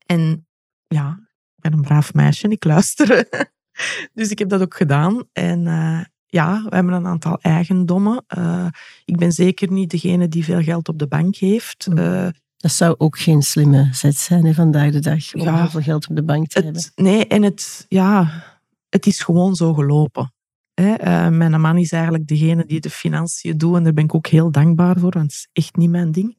[0.05, 0.47] En
[0.87, 1.19] ja,
[1.55, 3.27] ik ben een braaf meisje en ik luister.
[4.13, 5.23] dus ik heb dat ook gedaan.
[5.33, 8.25] En uh, ja, we hebben een aantal eigendommen.
[8.37, 8.67] Uh,
[9.05, 11.87] ik ben zeker niet degene die veel geld op de bank heeft.
[11.93, 15.69] Uh, dat zou ook geen slimme zet zijn hè, vandaag de dag, om ja, heel
[15.69, 16.83] veel geld op de bank te het, hebben.
[16.95, 18.43] Nee, en het, ja,
[18.89, 20.33] het is gewoon zo gelopen.
[20.73, 21.01] Hè.
[21.01, 24.27] Uh, mijn man is eigenlijk degene die de financiën doet en daar ben ik ook
[24.27, 26.37] heel dankbaar voor, want het is echt niet mijn ding.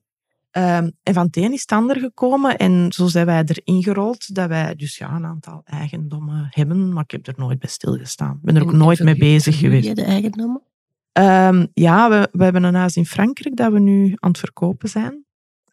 [0.52, 4.34] Um, en van het een is het ander gekomen en zo zijn wij erin gerold
[4.34, 8.34] dat wij dus ja, een aantal eigendommen hebben, maar ik heb er nooit bij stilgestaan.
[8.34, 9.86] Ik ben er ook nooit mee bezig geweest.
[9.86, 10.62] je de eigendommen?
[11.12, 14.88] Um, ja, we, we hebben een huis in Frankrijk dat we nu aan het verkopen
[14.88, 15.24] zijn.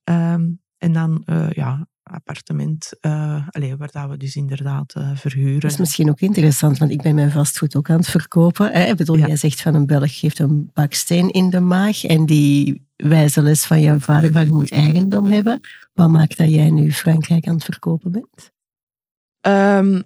[0.04, 5.60] Um, en dan uh, ja, appartement, uh, allez, waar dat we dus inderdaad uh, verhuren.
[5.60, 8.72] Dat is misschien ook interessant, want ik ben mijn vastgoed ook aan het verkopen.
[8.72, 8.84] Hè?
[8.84, 9.28] Ik bedoel, ja.
[9.28, 13.66] jij zegt van een Belg geeft een baksteen in de maag en die wijze les
[13.66, 15.60] van jouw vader van je moet eigendom hebben.
[15.94, 18.52] Wat maakt dat jij nu Frankrijk aan het verkopen bent?
[19.42, 20.04] Um,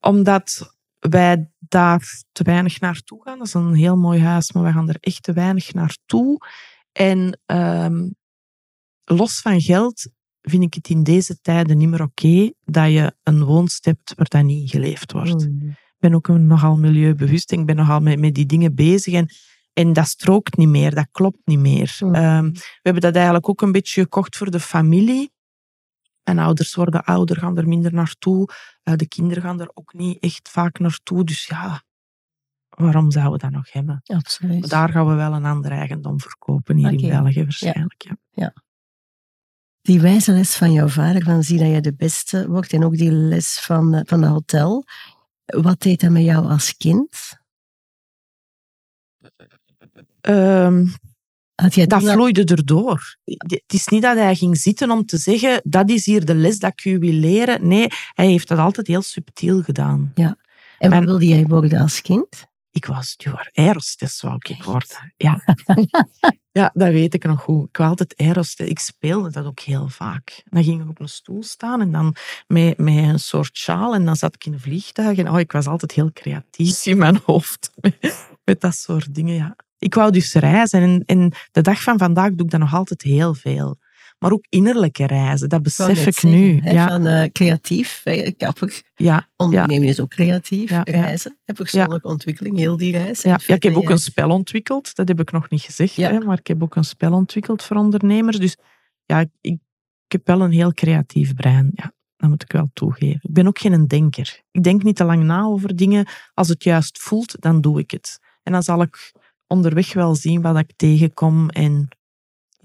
[0.00, 3.38] omdat wij daar te weinig naartoe gaan.
[3.38, 6.38] Dat is een heel mooi huis, maar wij gaan er echt te weinig naartoe.
[6.92, 8.14] En um,
[9.04, 10.10] los van geld
[10.50, 14.14] vind ik het in deze tijden niet meer oké okay dat je een woonst hebt
[14.16, 15.48] waar dat niet geleefd wordt.
[15.48, 15.68] Mm.
[15.68, 19.14] Ik ben ook nogal milieubewust en ik ben nogal met, met die dingen bezig.
[19.14, 19.28] En,
[19.72, 21.96] en dat strookt niet meer, dat klopt niet meer.
[22.00, 22.14] Mm.
[22.14, 25.32] Um, we hebben dat eigenlijk ook een beetje gekocht voor de familie.
[26.22, 28.48] En ouders worden ouder, gaan er minder naartoe.
[28.84, 31.24] Uh, de kinderen gaan er ook niet echt vaak naartoe.
[31.24, 31.82] Dus ja,
[32.68, 34.00] waarom zouden we dat nog hebben?
[34.04, 34.68] Absoluut.
[34.68, 36.98] Daar gaan we wel een ander eigendom verkopen hier okay.
[36.98, 38.02] in België waarschijnlijk.
[38.02, 38.16] Ja.
[38.30, 38.52] ja
[39.86, 42.96] die wijze les van jouw vader, van zie dat je de beste wordt, en ook
[42.96, 44.84] die les van, eh, van de hotel,
[45.44, 47.38] wat deed dat met jou als kind?
[50.20, 50.94] Um,
[51.86, 53.16] dat vloeide erdoor.
[53.24, 56.58] Het is niet dat hij ging zitten om te zeggen, dat is hier de les
[56.58, 57.68] dat ik u wil leren.
[57.68, 60.12] Nee, hij heeft dat altijd heel subtiel gedaan.
[60.14, 60.36] Ja.
[60.78, 62.46] En wat wilde jij worden als kind?
[62.76, 63.50] Ik was steward.
[63.52, 65.12] Aerostess wou ik worden.
[65.16, 65.42] Ja.
[66.60, 67.68] ja, dat weet ik nog goed.
[67.68, 68.70] Ik wou altijd aerostess.
[68.70, 70.42] Ik speelde dat ook heel vaak.
[70.44, 74.04] Dan ging ik op een stoel staan en dan met, met een soort sjaal en
[74.04, 75.18] dan zat ik in een vliegtuig.
[75.18, 77.70] En oh, ik was altijd heel creatief in mijn hoofd
[78.44, 79.34] met, dat soort dingen.
[79.34, 79.56] Ja.
[79.78, 83.02] Ik wou dus reizen en, en de dag van vandaag doe ik dat nog altijd
[83.02, 83.78] heel veel
[84.18, 85.48] maar ook innerlijke reizen.
[85.48, 86.60] Dat besef ik nu.
[86.62, 86.88] ja.
[86.88, 88.02] Van uh, creatief,
[88.36, 88.82] grappig.
[88.94, 90.70] Ja, Ondernemen is ook creatief.
[90.70, 91.54] Ja, reizen, ja.
[91.54, 93.22] persoonlijke ontwikkeling, heel die reis.
[93.22, 94.94] Ja, ja ik heb ook een spel ontwikkeld.
[94.94, 97.76] Dat heb ik nog niet gezegd, hè, maar ik heb ook een spel ontwikkeld voor
[97.76, 98.38] ondernemers.
[98.38, 98.56] Dus
[99.04, 99.58] ja, ik,
[100.06, 101.70] ik heb wel een heel creatief brein.
[101.74, 103.20] Ja, dat moet ik wel toegeven.
[103.22, 104.42] Ik ben ook geen denker.
[104.50, 106.06] Ik denk niet te lang na over dingen.
[106.34, 108.18] Als het juist voelt, dan doe ik het.
[108.42, 109.12] En dan zal ik
[109.46, 111.88] onderweg wel zien wat ik tegenkom en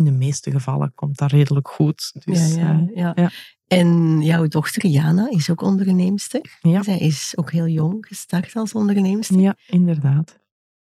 [0.06, 2.12] in de meeste gevallen komt dat redelijk goed.
[2.26, 3.12] Dus, ja, ja, ja.
[3.16, 3.32] ja,
[3.68, 6.58] En jouw dochter Jana is ook onderneemster.
[6.62, 6.84] Ja.
[6.84, 9.40] Zij is ook heel jong gestart als onderneemster.
[9.40, 10.40] Ja, inderdaad.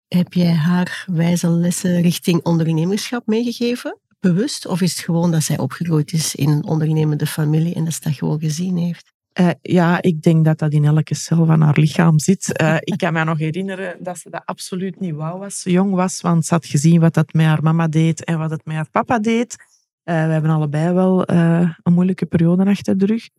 [0.07, 3.99] Heb jij haar wijze lessen richting ondernemerschap meegegeven?
[4.19, 4.65] Bewust?
[4.65, 7.99] Of is het gewoon dat zij opgegroeid is in een ondernemende familie en dat ze
[8.01, 9.13] dat gewoon gezien heeft?
[9.33, 12.61] Uh, ja, ik denk dat dat in elke cel van haar lichaam zit.
[12.61, 15.93] Uh, ik kan me nog herinneren dat ze dat absoluut niet wou als ze jong
[15.93, 18.75] was, want ze had gezien wat dat met haar mama deed en wat het met
[18.75, 19.55] haar papa deed.
[20.03, 23.29] Uh, we hebben allebei wel een moeilijke periode achter de rug.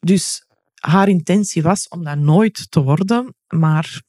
[0.00, 4.02] Dus haar intentie was om dat nooit te worden, maar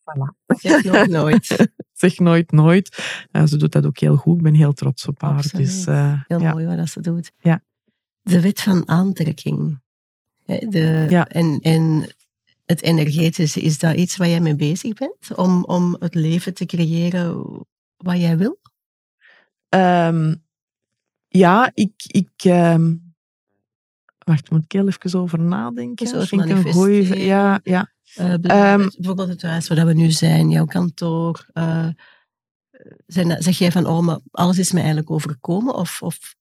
[0.00, 0.34] voilà.
[0.46, 1.68] Zeg nooit nooit.
[1.92, 3.02] zeg nooit nooit.
[3.44, 4.36] ze doet dat ook heel goed.
[4.36, 5.50] Ik ben heel trots op haar.
[5.52, 6.52] Dus, heel ja.
[6.52, 7.32] mooi wat ze doet.
[7.38, 7.62] Ja.
[8.22, 9.80] De wet van aantrekking.
[10.58, 11.28] De, Ja.
[11.28, 12.14] en, en
[12.66, 15.34] het energetische, is dat iets waar jij mee bezig bent?
[15.36, 17.44] Om, om het leven te creëren
[17.96, 18.58] wat jij wil?
[19.68, 20.34] Ehm,
[21.28, 21.92] ja, ik...
[22.06, 22.94] ik ehm,
[24.24, 26.06] Wacht, moet ik heel even over nadenken?
[26.06, 27.24] Soort Vind ik een goeie-.
[27.24, 27.92] Ja, ja.
[28.14, 31.46] Eh, Ehm, bijvoorbeeld het huis waar we nu zijn, jouw kantoor.
[31.52, 31.88] eh,
[33.06, 35.74] zijn, zeg jij van, oh, maar alles is me eigenlijk overkomen?
[35.74, 36.34] Of, of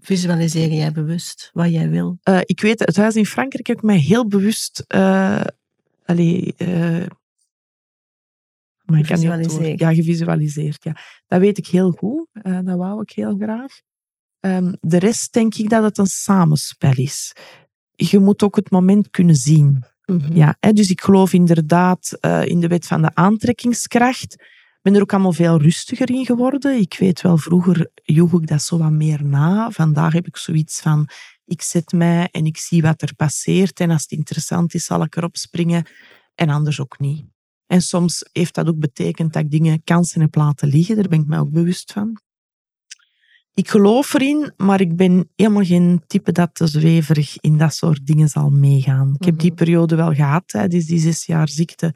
[0.00, 2.18] visualiseer jij bewust wat jij wil?
[2.22, 4.84] Eh, ik weet, het huis in Frankrijk heb ik mij heel bewust...
[4.86, 5.44] eh
[6.04, 7.06] allee, eh,
[8.84, 9.78] maar Gevisualiseerd.
[9.80, 10.84] Ja, gevisualiseerd.
[10.84, 10.96] Ja.
[11.26, 12.26] Dat weet ik heel goed.
[12.42, 13.80] Dat wou ik heel graag.
[14.40, 17.32] Ehm, de rest denk ik dat het een samenspel is.
[17.94, 19.84] Je moet ook het moment kunnen zien.
[20.32, 24.36] Ja, hè, dus ik geloof inderdaad in de wet van de aantrekkingskracht.
[24.82, 26.80] Ik ben er ook allemaal veel rustiger in geworden.
[26.80, 29.70] Ik weet wel, vroeger joeg ik dat zo wat meer na.
[29.70, 31.08] Vandaag heb ik zoiets van,
[31.44, 33.80] ik zet mij en ik zie wat er passeert.
[33.80, 35.86] En als het interessant is, zal ik erop springen.
[36.34, 37.24] En anders ook niet.
[37.66, 40.96] En soms heeft dat ook betekend dat ik dingen, kansen heb laten liggen.
[40.96, 42.20] Daar ben ik mij ook bewust van.
[43.54, 48.06] Ik geloof erin, maar ik ben helemaal geen type dat te zweverig in dat soort
[48.06, 49.14] dingen zal meegaan.
[49.18, 49.58] Ik heb die Mhm.
[49.58, 51.94] periode wel gehad, tijdens die zes jaar ziekte.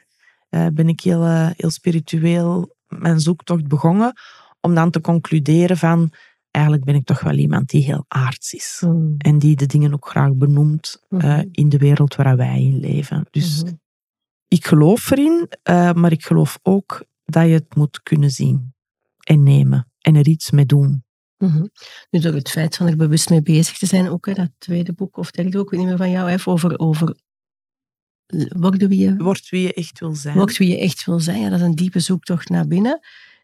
[0.49, 2.74] eh, ben ik heel, eh, heel spiritueel
[3.05, 4.13] mijn zoektocht begonnen.
[4.61, 6.13] Om dan te concluderen van,
[6.51, 8.83] eigenlijk ben ik toch wel iemand die heel aards is.
[8.87, 9.15] Mhm.
[9.19, 11.45] En die de dingen ook graag benoemt eh, Mhm.
[11.51, 13.27] in de wereld waar wij in leven.
[13.31, 13.73] Dus Mhm.
[14.49, 18.75] ik geloof erin, eh, maar ik geloof ook dat je het moet kunnen zien
[19.25, 21.05] en nemen en er iets mee doen.
[21.39, 21.65] Mhm.
[22.11, 24.93] Nu, door het feit van er bewust mee bezig te zijn, ook hè, dat tweede
[24.93, 27.17] boek of derde boek, ik weet niet meer van jou, hè, over, over
[28.49, 30.37] worden wie je, Word wie je echt wil zijn.
[30.37, 31.41] wordt wie je echt wil zijn.
[31.41, 33.01] Ja, dat is een diepe zoektocht naar binnen.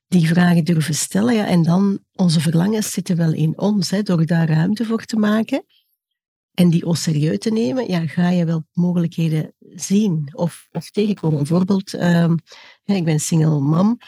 [0.09, 1.35] Die vragen durven stellen.
[1.35, 5.17] Ja, en dan, onze verlangens zitten wel in ons, hè, door daar ruimte voor te
[5.17, 5.65] maken.
[6.55, 11.39] En die serieus te nemen, ja, ga je wel mogelijkheden zien of, of tegenkomen.
[11.39, 12.37] Bijvoorbeeld, ehm,
[12.83, 13.99] ja, ik ben single mom.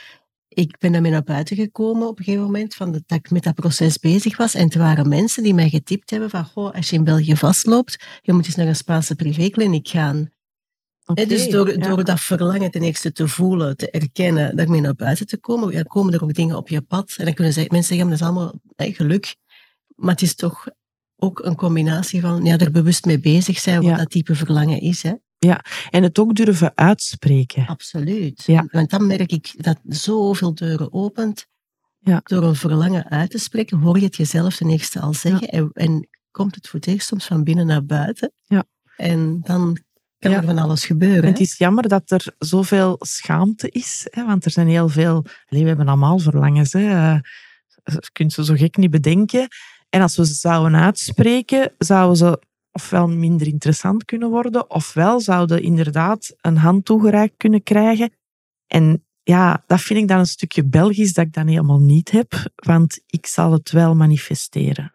[0.48, 3.54] Ik ben daarmee naar buiten gekomen op een gegeven moment, van dat ik met dat
[3.54, 4.54] proces bezig was.
[4.54, 8.04] En er waren mensen die mij getipt hebben van, goh, als je in België vastloopt,
[8.22, 10.30] je moet eens naar een Spaanse privékliniek gaan.
[11.14, 11.88] Dus door, ja.
[11.88, 15.82] door dat verlangen ten eerste te voelen, te erkennen, daarmee naar buiten te komen, ja,
[15.82, 17.14] komen er ook dingen op je pad.
[17.16, 19.36] En dan kunnen ze, mensen zeggen, dat is allemaal geluk.
[19.94, 20.66] Maar het is toch
[21.16, 23.96] ook een combinatie van ja, er bewust mee bezig zijn wat Ja.
[23.96, 25.02] dat type verlangen is.
[25.02, 25.12] Hè?
[25.90, 27.66] En het ook durven uitspreken.
[27.66, 28.42] Absoluut.
[28.46, 28.66] Ja.
[28.70, 31.46] Want dan merk ik dat zoveel deuren opent.
[31.98, 32.20] Ja.
[32.24, 35.48] Door een verlangen uit te spreken, hoor je het jezelf ten eerste al zeggen.
[35.48, 38.32] En, en komt het voor het eerst soms van binnen naar buiten.
[38.42, 38.64] Ja.
[38.96, 39.78] En dan
[40.22, 40.36] kan Ja.
[40.36, 41.22] er van alles gebeuren.
[41.22, 45.24] En het is jammer dat er zoveel schaamte is, hè, want er zijn heel veel...
[45.48, 46.88] Allee, we hebben allemaal verlangens, hè.
[46.90, 47.18] eh,
[47.84, 49.48] Je kunt ze zo gek niet bedenken.
[49.88, 55.62] En als we ze zouden uitspreken, zouden ze ofwel minder interessant kunnen worden, ofwel zouden
[55.62, 58.12] inderdaad een hand toegereikt kunnen krijgen.
[58.66, 62.32] En ja, dat vind ik dan een stukje Belgisch dat ik dan helemaal niet heb,
[62.54, 64.92] want ik zal het wel manifesteren.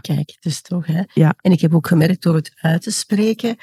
[0.00, 0.86] Kijk, dus toch.
[0.86, 1.02] Hè?
[1.12, 1.34] Ja.
[1.40, 3.56] En ik heb ook gemerkt door het uit te spreken,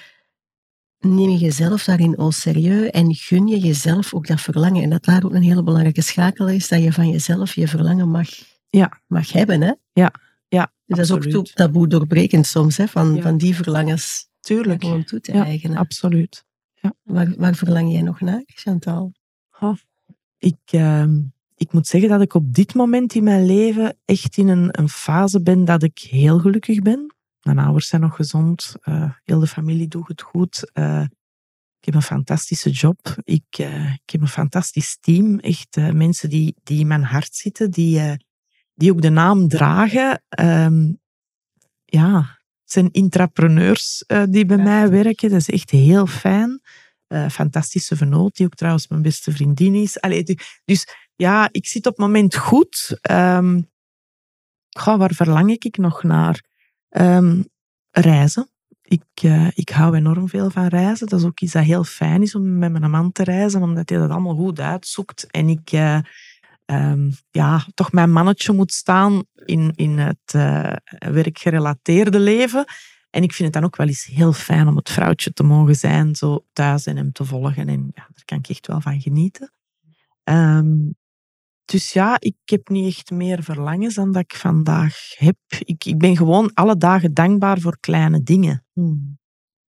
[1.01, 4.83] neem je jezelf daarin al serieus en gun je jezelf ook dat verlangen.
[4.83, 8.09] En dat daar ook een hele belangrijke schakel is, dat je van jezelf je verlangen
[8.09, 8.29] mag,
[8.69, 9.01] Ja.
[9.07, 9.61] mag hebben.
[9.61, 9.71] Hè?
[9.93, 10.13] Ja,
[10.47, 12.87] ja, Dus dat is ook taboe doorbrekend soms, hè?
[12.87, 13.21] Van, Ja.
[13.21, 15.77] van die verlangens Tuurlijk, gewoon toe te Ja, eigenen.
[15.77, 16.45] absoluut.
[17.03, 19.11] Waar, waar verlang jij nog naar, Chantal?
[20.37, 21.19] Ik, ehm,
[21.55, 24.89] ik moet zeggen dat ik op dit moment in mijn leven echt in een, een
[24.89, 27.15] fase ben dat ik heel gelukkig ben.
[27.41, 30.71] Mijn ouders zijn nog gezond, eh, heel de familie doet het goed.
[30.73, 31.01] eh,
[31.79, 33.15] ik heb een fantastische job.
[33.23, 35.39] Ik, eh, ik heb een fantastisch team.
[35.39, 38.17] Echt mensen die, die in mijn hart zitten, die,
[38.73, 40.23] die ook de naam dragen.
[40.29, 40.93] Ehm,
[41.85, 42.17] ja,
[42.61, 45.29] het zijn intrapreneurs die bij mij werken.
[45.29, 46.61] Dat is echt heel fijn.
[47.29, 49.99] Fantastische vernoot, die ook trouwens mijn beste vriendin is.
[50.01, 52.99] Allee, du- dus ja, ik zit op het moment goed.
[54.77, 56.43] Goh, waar verlang ik nog naar?
[56.91, 57.41] Ehm,
[57.91, 58.49] reizen.
[58.81, 61.07] Ik, eh, ik hou enorm veel van reizen.
[61.07, 63.89] Dat is ook iets dat heel fijn is om met mijn man te reizen, omdat
[63.89, 65.31] hij dat allemaal goed uitzoekt.
[65.31, 65.99] En ik eh,
[66.65, 70.73] ehm, ja, toch mijn mannetje moet staan in, in het eh,
[71.11, 72.65] werkgerelateerde leven.
[73.09, 75.75] En ik vind het dan ook wel eens heel fijn om het vrouwtje te mogen
[75.75, 77.67] zijn, zo thuis en hem te volgen.
[77.67, 79.51] En ja, daar kan ik echt wel van genieten.
[80.23, 80.77] Ehm,
[81.71, 85.37] dus ja, ik heb niet echt meer verlangens dan dat ik vandaag heb.
[85.59, 88.65] Ik, ik ben gewoon alle dagen dankbaar voor kleine dingen.
[88.73, 89.19] Hmm.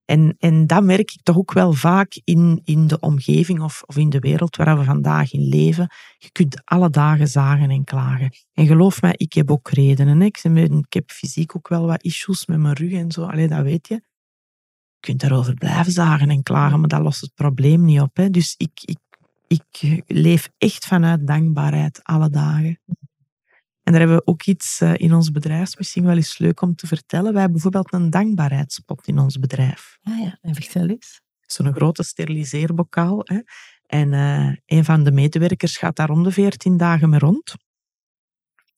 [0.05, 3.97] En, en dat merk ik toch ook wel vaak in, in de omgeving of, of
[3.97, 5.89] in de wereld waar we vandaag in leven.
[6.17, 8.35] Je kunt alle dagen zagen en klagen.
[8.53, 10.19] En geloof mij, ik heb ook redenen.
[10.19, 10.25] hè.
[10.25, 13.23] Ik, heb fysiek ook wel wat issues met mijn rug en zo.
[13.23, 13.93] Allee, dat weet je.
[13.93, 18.17] Je kunt daarover blijven zagen en klagen, maar dat lost het probleem niet op.
[18.17, 18.29] Hè.
[18.29, 18.97] Dus ik, ik,
[19.53, 22.79] ik leef echt vanuit dankbaarheid alle dagen.
[23.83, 26.75] En daar hebben we ook iets eh, in ons bedrijf, misschien wel eens leuk om
[26.75, 27.31] te vertellen.
[27.31, 29.97] Wij hebben bijvoorbeeld een dankbaarheidspot in ons bedrijf.
[30.01, 30.37] Ja, ja.
[30.41, 31.21] En vertel eens.
[31.39, 33.21] Zo'n grote steriliseerbokaal.
[33.23, 33.39] Hè.
[33.85, 37.55] En eh, een van de medewerkers gaat daar om de 14 dagen mee rond.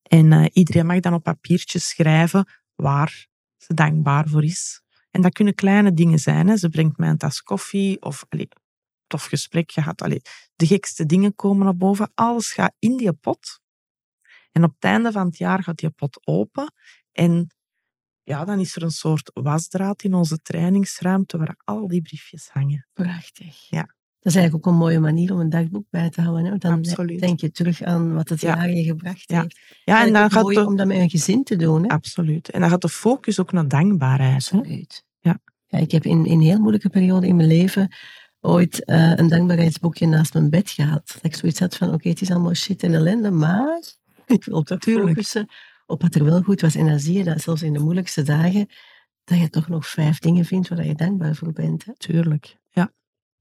[0.04, 4.82] En eh, iedereen mag dan op papiertje schrijven waar ze dankbaar voor is.
[5.12, 6.48] En dat kunnen kleine dingen zijn.
[6.48, 6.58] Hè.
[6.58, 8.48] Ze brengt mij een tas koffie of allee,
[9.08, 10.02] tof gesprek gehad.
[10.02, 10.22] Allee,
[10.56, 12.12] de gekste dingen komen naar boven.
[12.14, 13.60] Alles gaat in die pot.
[14.52, 16.74] En op het einde van het jaar gaat die pot open.
[17.12, 17.56] En
[18.24, 22.88] ja, dan is er een soort wasdraad in onze trainingsruimte waar al die briefjes hangen.
[22.94, 23.70] Prachtig.
[23.70, 23.96] Ja.
[24.20, 26.46] Dat is eigenlijk ook een mooie manier om een dagboek bij te houden.
[26.46, 26.58] Hè?
[26.58, 27.20] Dan Absoluut.
[27.20, 28.56] denk je terug aan wat het Ja.
[28.56, 29.42] jaar je gebracht Ja.
[29.42, 29.60] heeft.
[29.84, 31.82] Ja, en het dan gaat mooi de, om dat met een gezin te doen.
[31.84, 31.88] Hè?
[31.90, 32.50] absoluut.
[32.50, 34.50] En dan gaat de focus ook naar dankbaarheid.
[34.50, 34.58] Hè?
[34.58, 35.04] Absoluut.
[35.20, 35.40] Ja.
[35.68, 35.78] ja.
[35.78, 37.96] Ik heb in, in een heel moeilijke periode in mijn leven
[38.46, 41.12] ooit eh, een dankbaarheidsboekje naast mijn bed gehad.
[41.14, 43.82] Dat ik zoiets had van, oké, het is allemaal shit en ellende, maar
[44.26, 45.08] ik wil toch Tuurlijk.
[45.08, 45.48] focussen
[45.86, 46.76] op wat er wel goed was.
[46.76, 48.68] En dan zie je dat zelfs in de moeilijkste dagen,
[49.24, 51.86] dat je toch nog vijf dingen vindt waar je dankbaar voor bent.
[51.86, 51.92] Hè?
[51.98, 52.58] Tuurlijk.
[52.70, 52.92] Ja.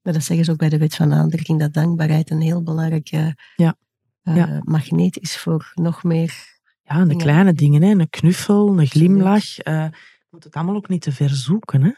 [0.03, 3.37] Maar dat zeggen ze ook bij de wet van aantrekking, dat dankbaarheid een heel belangrijke
[3.57, 3.77] Ja.
[4.23, 4.61] eh, Ja.
[4.65, 6.35] magneet is voor nog meer.
[6.83, 7.23] ja, en de Dingen.
[7.23, 7.83] kleine dingen.
[7.83, 7.91] Hè?
[7.91, 9.59] Een knuffel, een glimlach.
[9.59, 11.83] eh, je moet het allemaal ook niet te ver zoeken.
[11.83, 11.93] Hè?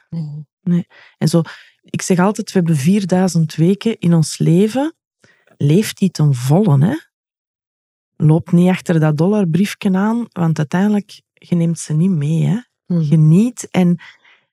[1.18, 1.42] En zo,
[1.90, 4.94] ik zeg altijd, we hebben 4000 weken in ons leven.
[5.56, 6.86] Leef die ten volle.
[6.86, 6.94] Hè?
[8.16, 12.44] Loop niet achter dat dollarbriefje aan, want uiteindelijk, je neemt ze niet mee.
[12.44, 12.58] Hè?
[12.86, 13.04] Mhm.
[13.04, 13.96] Geniet en,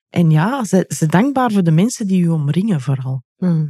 [0.10, 3.24] en ja, ze, ze dankbaar voor de mensen die je omringen vooral.
[3.38, 3.68] Mhm.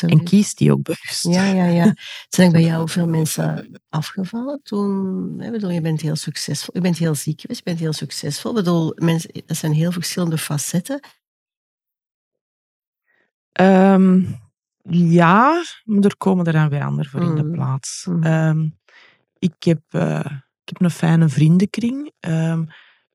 [0.00, 1.24] En kies die ook bewust.
[1.24, 1.94] Ja, ja, ja.
[2.28, 5.40] Zijn bij jou veel mensen afgevallen toen?
[5.40, 6.74] Ik bedoel, je bent heel succesvol.
[6.74, 8.50] Je bent heel ziek geweest, je bent heel succesvol.
[8.50, 11.00] Ik bedoel, mensen, dat zijn heel verschillende facetten.
[13.52, 14.22] Ehm,
[14.90, 17.52] ja, maar er komen er dan weer anderen voor in de Mm.
[17.52, 18.06] plaats.
[18.10, 18.22] Mm.
[18.22, 18.68] Ehm,
[19.38, 20.20] ik, heb, eh,
[20.64, 22.12] ik heb een fijne vriendenkring.
[22.20, 22.62] Ehm,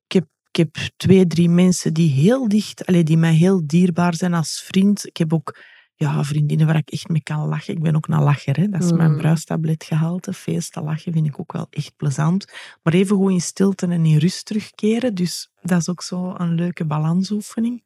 [0.06, 4.14] ik, heb, ik heb twee, drie mensen die heel dicht, allee, die mij heel dierbaar
[4.14, 5.06] zijn als vriend.
[5.06, 5.58] Ik heb ook
[5.94, 7.74] ja, vriendinnen waar ik echt mee kan lachen.
[7.74, 8.56] Ik ben ook een lacher.
[8.56, 8.68] Hè.
[8.68, 9.16] Dat is mijn Mm.
[9.18, 10.32] bruistabletgehalte.
[10.32, 12.52] Feesten lachen vind ik ook wel echt plezant.
[12.82, 15.14] Maar even goed in stilte en in rust terugkeren.
[15.14, 17.82] Dus dat is ook zo een leuke balansoefening.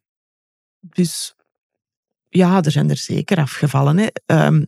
[0.79, 1.35] Dus
[2.33, 3.97] ja, er zijn er zeker afgevallen.
[3.97, 4.07] Hè.
[4.25, 4.63] Ehm,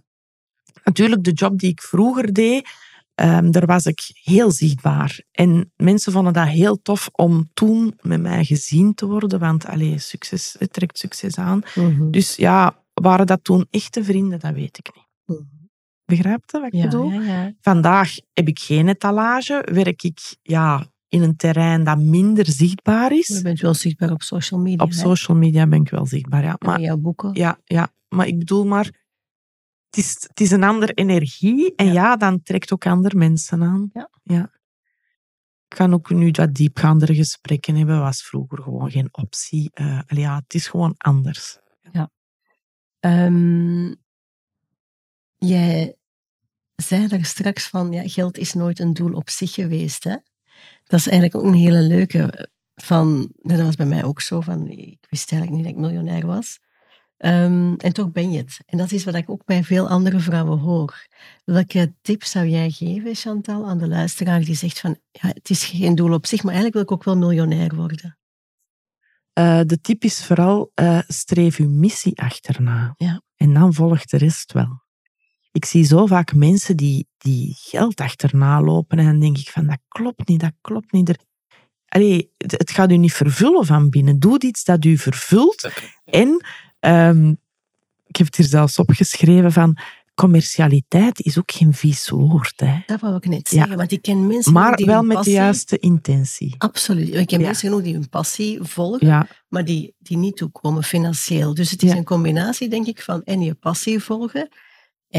[0.84, 2.68] natuurlijk, de job die ik vroeger deed,
[3.16, 5.22] ehm, daar was ik heel zichtbaar.
[5.32, 10.00] En mensen vonden dat heel tof om toen met mij gezien te worden, want allee,
[10.00, 11.62] succes, het trekt succes aan.
[12.12, 14.40] Dus ja, waren dat toen echte vrienden?
[14.40, 15.38] Dat weet ik niet.
[15.38, 15.48] Mhm.
[16.06, 17.12] Begrijp je wat ik Ja, bedoel?
[17.12, 17.54] ja, ja.
[17.62, 23.28] Vandaag heb ik geen etalage, werk ik ja, in een terrein dat minder zichtbaar is.
[23.28, 24.84] Je bent wel zichtbaar op social media.
[24.84, 24.96] Op hè?
[24.96, 26.56] social media ben ik wel zichtbaar, ja.
[26.60, 27.34] Maar jouw boeken.
[27.34, 28.86] ja, ja, maar ik bedoel maar,
[29.86, 31.94] het is, het is een andere energie en Ja.
[31.94, 33.90] ja, dan trekt ook andere mensen aan.
[34.24, 34.54] Ja.
[35.68, 39.72] Ik kan ook nu wat diepgaandere gesprekken hebben, was vroeger gewoon geen optie.
[39.74, 41.58] Allee, ja, het is gewoon anders.
[43.00, 43.94] Ehm,
[45.38, 45.96] jij
[46.76, 50.04] zei daar straks van, ja, geld is nooit een doel op zich geweest.
[50.04, 50.16] Hè?
[50.84, 52.50] Dat is eigenlijk ook een hele leuke.
[52.76, 54.42] Van, dat was bij mij ook zo.
[54.42, 56.60] Van, ik wist eigenlijk niet dat ik miljonair was.
[57.18, 58.60] Ehm, en toch ben je het.
[58.66, 61.08] En dat is wat ik ook bij veel andere vrouwen hoor.
[61.44, 65.64] Welke tip zou jij geven, Chantal, aan de luisteraar die zegt van, ja, het is
[65.66, 68.18] geen doel op zich, maar eigenlijk wil ik ook wel miljonair worden.
[69.34, 72.94] Eh, de tip is vooral, eh, streef uw missie achterna.
[72.98, 73.22] Ja.
[73.36, 74.85] En dan volgt de rest wel.
[75.56, 79.66] Ik zie zo vaak mensen die, die geld achterna lopen en dan denk ik van,
[79.68, 81.10] dat klopt niet, dat klopt niet.
[81.10, 81.18] Er,
[81.88, 84.20] allee, het, het gaat u niet vervullen van binnen.
[84.20, 85.70] Doe iets dat u vervult.
[86.06, 86.46] En
[86.80, 87.30] ehm,
[88.08, 89.78] ik heb het hier zelfs opgeschreven van,
[90.16, 92.54] commercialiteit is ook geen vies woord.
[92.56, 92.80] Hè.
[92.86, 93.58] Dat wou ik net Ja.
[93.58, 96.56] zeggen, want ik ken mensen Maar die wel hun met de juiste intentie.
[96.58, 97.14] Absoluut.
[97.14, 97.46] Ik ken Ja.
[97.46, 101.54] mensen genoeg die hun passie volgen, Ja, maar die, die niet toekomen financieel.
[101.54, 101.98] Dus het is Ja.
[101.98, 104.50] een combinatie, denk ik, van en je passie volgen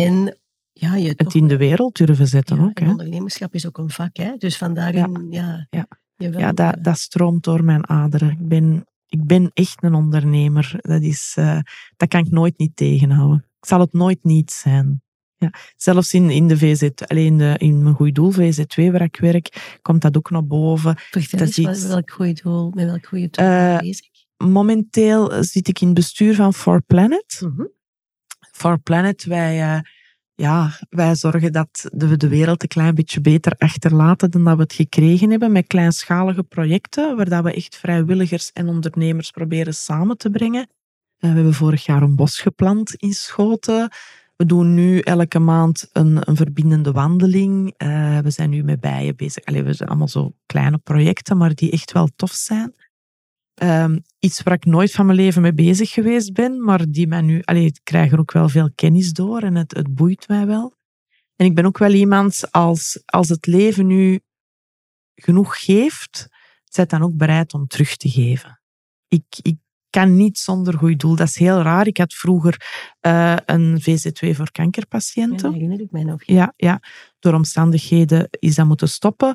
[0.03, 0.39] en
[0.73, 2.79] ja, je het in de wereld durven zetten ja, ook.
[2.79, 2.89] Hè.
[2.89, 4.37] ondernemerschap is ook een vak, hè?
[4.39, 5.87] dus van daarin, ja, Ja.
[6.17, 8.31] wel, Ja, dat, eh, dat stroomt door mijn aderen.
[8.31, 10.75] Ik ben Ik ben echt een ondernemer.
[10.77, 11.59] Dat, is, uh,
[11.97, 13.39] dat kan ik nooit niet tegenhouden.
[13.61, 15.03] Ik zal het nooit niet zijn.
[15.37, 19.03] Ja, zelfs in, in de VZ, alleen in, de, in mijn goede doel, VZ2, waar
[19.03, 20.95] ik werk, komt dat ook naar boven.
[20.97, 24.07] Vertel eens, iets, met welk goede doel, met welk goede doel uh, bezig?
[24.37, 27.41] Momenteel zit ik in het bestuur van For Planet.
[27.43, 27.71] Mm -hmm.
[28.57, 29.81] For Planet, wij, uh,
[30.35, 34.63] ja, wij zorgen dat we de wereld een klein beetje beter achterlaten dan dat we
[34.63, 40.17] het gekregen hebben met kleinschalige projecten, waar dat we echt vrijwilligers en ondernemers proberen samen
[40.17, 40.61] te brengen.
[40.61, 43.91] Uh, we hebben vorig jaar een bos geplant in Schoten.
[44.37, 47.75] We doen nu elke maand een, een verbindende wandeling.
[47.79, 49.45] Uh, we zijn nu met bijen bezig.
[49.45, 52.75] Allee, we zijn allemaal zo kleine projecten, maar die echt wel tof zijn.
[53.63, 57.21] Um, iets waar ik nooit van mijn leven mee bezig geweest ben, maar die mij
[57.21, 60.47] nu, allee, ik krijg er ook wel veel kennis door en het, het boeit mij
[60.47, 60.75] wel.
[61.37, 64.21] En ik ben ook wel iemand, als, als het leven nu
[65.15, 66.29] genoeg geeft,
[66.65, 68.61] zet dan ook bereid om terug te geven.
[69.09, 69.57] Ik, ik
[69.91, 71.17] kan niet zonder goed doel.
[71.17, 71.87] Dat is heel raar.
[71.87, 72.67] Ik had vroeger
[73.07, 75.49] uh, een VZ2 voor kankerpatiënten.
[75.49, 76.25] Ja, herinner ik mij nog.
[76.25, 76.81] Ja, ja,
[77.19, 79.35] door omstandigheden is dat moeten stoppen.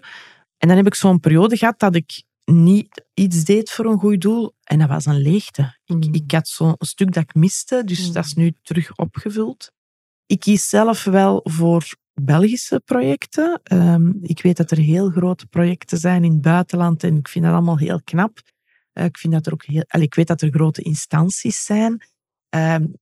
[0.58, 4.22] En dan heb ik zo'n periode gehad dat ik niet iets deed voor een goed
[4.22, 4.56] doel.
[4.64, 5.80] En dat was een leegte.
[5.86, 6.14] Ik, mm.
[6.14, 8.14] ik had zo'n stuk dat ik miste, dus mm.
[8.14, 9.72] dat is nu terug opgevuld.
[10.26, 13.62] Ik kies zelf wel voor Belgische projecten.
[13.74, 17.46] Um, ik weet dat er heel grote projecten zijn in het buitenland en ik vind
[17.46, 18.40] dat allemaal heel knap.
[18.94, 22.04] Uh, ik, vind dat er ook heel, allee, ik weet dat er grote instanties zijn.
[22.56, 22.94] Um,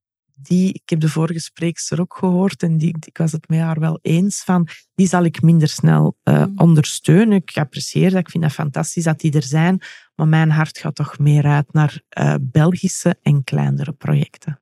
[0.41, 3.79] die, ik heb de vorige spreekster ook gehoord en die, ik was het met haar
[3.79, 7.37] wel eens van, die zal ik minder snel uh, ondersteunen.
[7.37, 9.81] Ik apprecieer dat, ik vind dat fantastisch dat die er zijn,
[10.15, 14.61] maar mijn hart gaat toch meer uit naar uh, Belgische en kleinere projecten.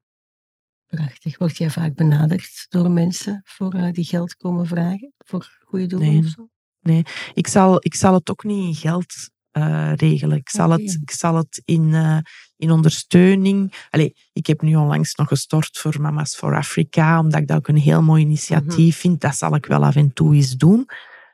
[0.87, 1.37] Prachtig.
[1.37, 5.13] Word jij vaak benaderd door mensen voor uh, die geld komen vragen?
[5.17, 6.19] Voor goede doelen nee.
[6.19, 6.49] of zo?
[6.81, 7.03] Nee,
[7.33, 10.37] ik zal, ik zal het ook niet in geld uh, regelen.
[10.37, 12.17] Ik zal, het, ik zal het in, uh,
[12.57, 13.73] in ondersteuning.
[13.89, 17.67] Allee, ik heb nu onlangs nog gestort voor Mamas for Africa, omdat ik dat ook
[17.67, 18.91] een heel mooi initiatief mm -hmm.
[18.91, 19.21] vind.
[19.21, 20.89] Dat zal ik wel af en toe eens doen.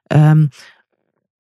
[0.08, 0.50] Um,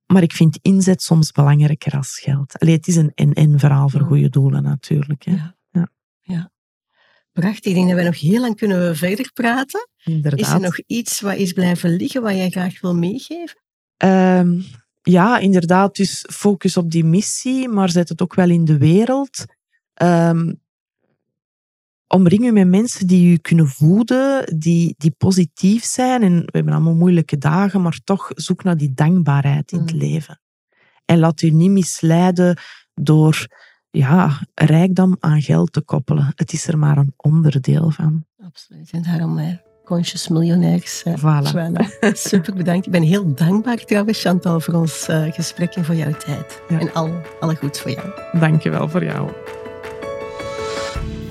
[0.05, 2.59] maar ik vind inzet soms belangrijker als geld.
[2.59, 5.23] Allee, het is een en-en verhaal voor goede doelen natuurlijk.
[5.23, 5.31] Hè.
[5.31, 5.55] Ja.
[5.71, 5.89] ja.
[6.21, 6.51] ja.
[7.31, 7.65] Prachtig.
[7.65, 9.87] Ik denk dat we nog heel lang kunnen verder praten.
[10.03, 10.39] Inderdaad.
[10.39, 13.61] Is er nog iets wat is blijven liggen wat jij graag wil meegeven?
[13.97, 14.65] Um,
[15.01, 19.45] ja, inderdaad, dus focus op die missie, maar zet het ook wel in de wereld.
[20.01, 20.61] Um,
[22.07, 26.23] omring u met mensen die u kunnen voeden, die, die positief zijn.
[26.23, 29.99] En we hebben allemaal moeilijke dagen, maar toch zoek naar die dankbaarheid in het mm.
[29.99, 30.41] leven.
[31.05, 32.57] En laat u niet misleiden
[32.93, 33.47] door
[33.89, 36.31] ja, rijkdom aan geld te koppelen.
[36.35, 38.25] Het is er maar een onderdeel van.
[38.45, 38.91] Absoluut.
[38.91, 41.03] En daarom hè, conscious miljonairs.
[41.03, 42.13] Voilà.
[42.13, 42.85] Super bedankt.
[42.85, 46.61] Ik ben heel dankbaar trouwens, Chantal, voor ons uh, gesprek en voor jouw tijd.
[46.69, 46.79] Ja.
[46.79, 48.39] En al, alle goeds voor jou.
[48.39, 49.31] Dankjewel voor jou.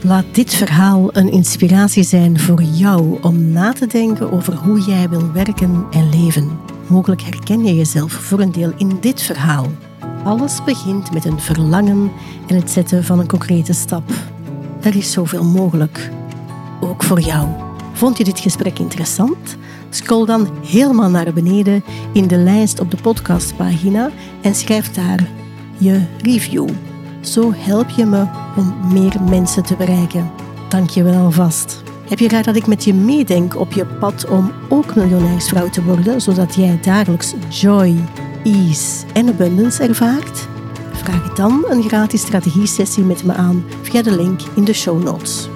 [0.04, 5.08] Laat dit verhaal een inspiratie zijn voor jou om na te denken over hoe jij
[5.08, 6.58] wil werken en leven.
[6.86, 9.66] Mogelijk herken je jezelf voor een deel in dit verhaal.
[10.24, 12.12] Alles begint met een verlangen
[12.46, 14.10] en het zetten van een concrete stap.
[14.80, 16.10] Er is zoveel mogelijk.
[16.80, 17.48] Ook voor jou.
[17.92, 19.56] Vond je dit gesprek interessant?
[19.90, 25.28] Scroll dan helemaal naar beneden in de lijst op de podcastpagina en schrijf daar
[25.78, 26.68] je review.
[27.22, 30.30] Zo help je me om meer mensen te bereiken.
[30.68, 31.82] Dank je wel alvast.
[32.08, 35.84] Heb je graag dat ik met je meedenk op je pad om ook miljonairsvrouw te
[35.84, 37.96] worden, zodat jij dagelijks joy,
[38.44, 40.48] ease en abundance ervaart?
[40.92, 45.48] Vraag dan een gratis strategie-sessie met me aan via de link in de show notes.